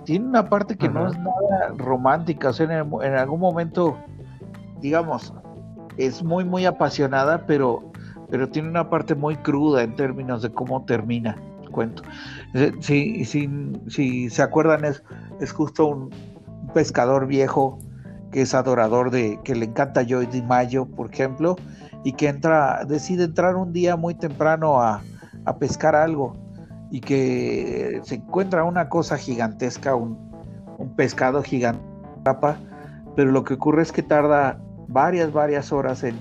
[0.05, 3.97] Tiene una parte que no es nada romántica, o sea, en, el- en algún momento,
[4.82, 5.34] digamos,
[5.97, 7.91] es muy, muy apasionada, pero,
[8.30, 12.03] pero tiene una parte muy cruda en términos de cómo termina el cuento.
[12.53, 13.49] Eh, Si, si,
[13.88, 15.03] si se acuerdan, es,
[15.39, 16.09] es justo un
[16.74, 17.80] pescador viejo
[18.36, 21.55] que es adorador de, que le encanta Joy DiMaggio, por ejemplo,
[22.03, 25.01] y que entra, decide entrar un día muy temprano a,
[25.45, 26.36] a pescar algo
[26.91, 30.17] y que se encuentra una cosa gigantesca, un,
[30.77, 31.81] un pescado gigante,
[33.15, 34.59] pero lo que ocurre es que tarda
[34.89, 36.19] varias, varias horas en,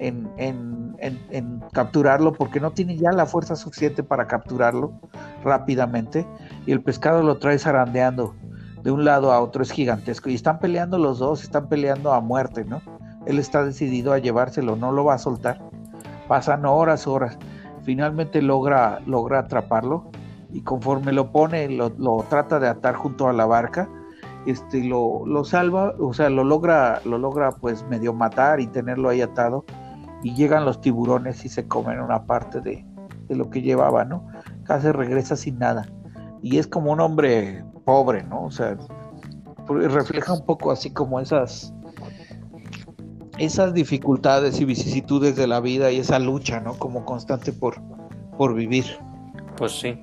[0.00, 0.28] en-
[0.98, 4.94] en- en capturarlo porque no tiene ya la fuerza suficiente para capturarlo
[5.44, 6.26] rápidamente
[6.66, 8.34] y el pescado lo trae zarandeando
[8.86, 12.20] de un lado a otro, es gigantesco y están peleando los dos, están peleando a
[12.20, 12.80] muerte, ¿no?
[13.26, 15.60] Él está decidido a llevárselo, no lo va a soltar.
[16.28, 17.36] Pasan horas, horas.
[17.82, 20.04] Finalmente logra, logra atraparlo
[20.52, 23.88] y conforme lo pone, lo, lo trata de atar junto a la barca,
[24.46, 29.08] este, lo, lo salva, o sea, lo logra, lo logra pues medio matar y tenerlo
[29.08, 29.64] ahí atado
[30.22, 32.86] y llegan los tiburones y se comen una parte de,
[33.26, 34.28] de lo que llevaba, ¿no?
[34.62, 35.88] Casi regresa sin nada.
[36.40, 38.44] Y es como un hombre pobre, ¿no?
[38.44, 38.76] O sea,
[39.68, 41.72] refleja un poco así como esas
[43.38, 46.74] esas dificultades y vicisitudes de la vida y esa lucha, ¿no?
[46.74, 47.80] Como constante por,
[48.36, 48.84] por vivir.
[49.56, 49.98] Pues sí.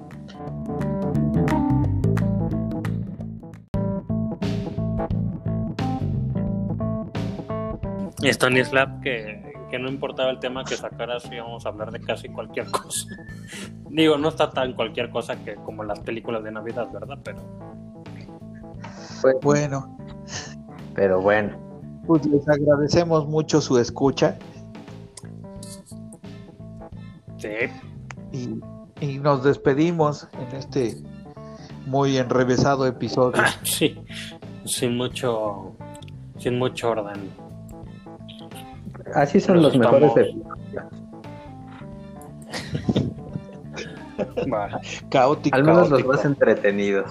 [8.23, 12.67] Stanislav que, que no importaba el tema que sacaras, íbamos a hablar de casi cualquier
[12.71, 13.07] cosa.
[13.89, 17.17] Digo, no está tan cualquier cosa que como las películas de Navidad, ¿verdad?
[17.23, 17.39] Pero
[19.41, 19.97] Bueno,
[20.93, 21.57] Pero bueno,
[22.05, 24.37] pues les agradecemos mucho su escucha
[27.37, 27.49] sí,
[28.31, 28.59] y,
[29.03, 30.97] y nos despedimos en este
[31.87, 33.41] muy enrevesado episodio.
[33.63, 33.99] sí,
[34.65, 35.71] sin mucho,
[36.37, 37.42] sin mucho orden.
[39.15, 40.35] Así son Nos los mejores de-
[44.47, 44.75] Vale.
[45.09, 45.55] Caótico.
[45.55, 47.09] al menos los más entretenidos.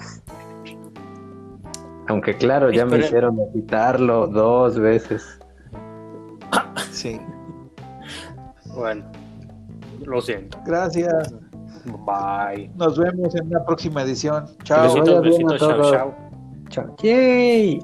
[2.07, 5.39] Aunque claro, ya me hicieron editarlo dos veces.
[6.91, 7.19] Sí.
[8.75, 9.05] Bueno,
[10.05, 10.57] lo siento.
[10.65, 11.33] Gracias.
[11.85, 12.69] Bye.
[12.75, 14.45] Nos vemos en una próxima edición.
[14.63, 14.83] Chao.
[14.93, 15.21] Besitos.
[15.23, 16.15] Besitos, chao, chao.
[16.69, 16.95] Chao.
[17.01, 17.79] ¡Yay!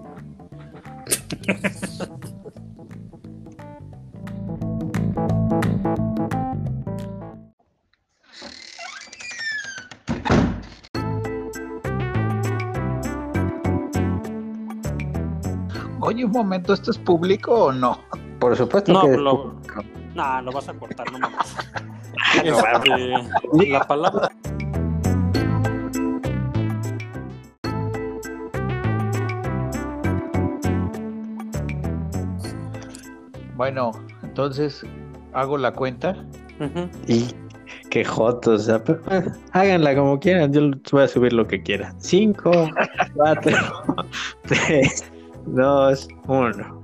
[16.40, 18.00] momento, ¿esto es público o no?
[18.40, 19.56] Por supuesto No, que lo,
[20.16, 21.56] nah, lo vas a cortar, no mames.
[22.44, 24.30] Este, la palabra.
[33.56, 33.92] Bueno,
[34.24, 34.86] entonces
[35.34, 36.16] hago la cuenta.
[37.08, 37.28] Y
[37.90, 41.62] qué jotos, o sea, pero, eh, háganla como quieran, yo voy a subir lo que
[41.62, 41.94] quiera.
[41.98, 42.52] Cinco,
[43.16, 43.58] cuatro,
[44.48, 45.12] tres,
[45.54, 46.79] dos, uno.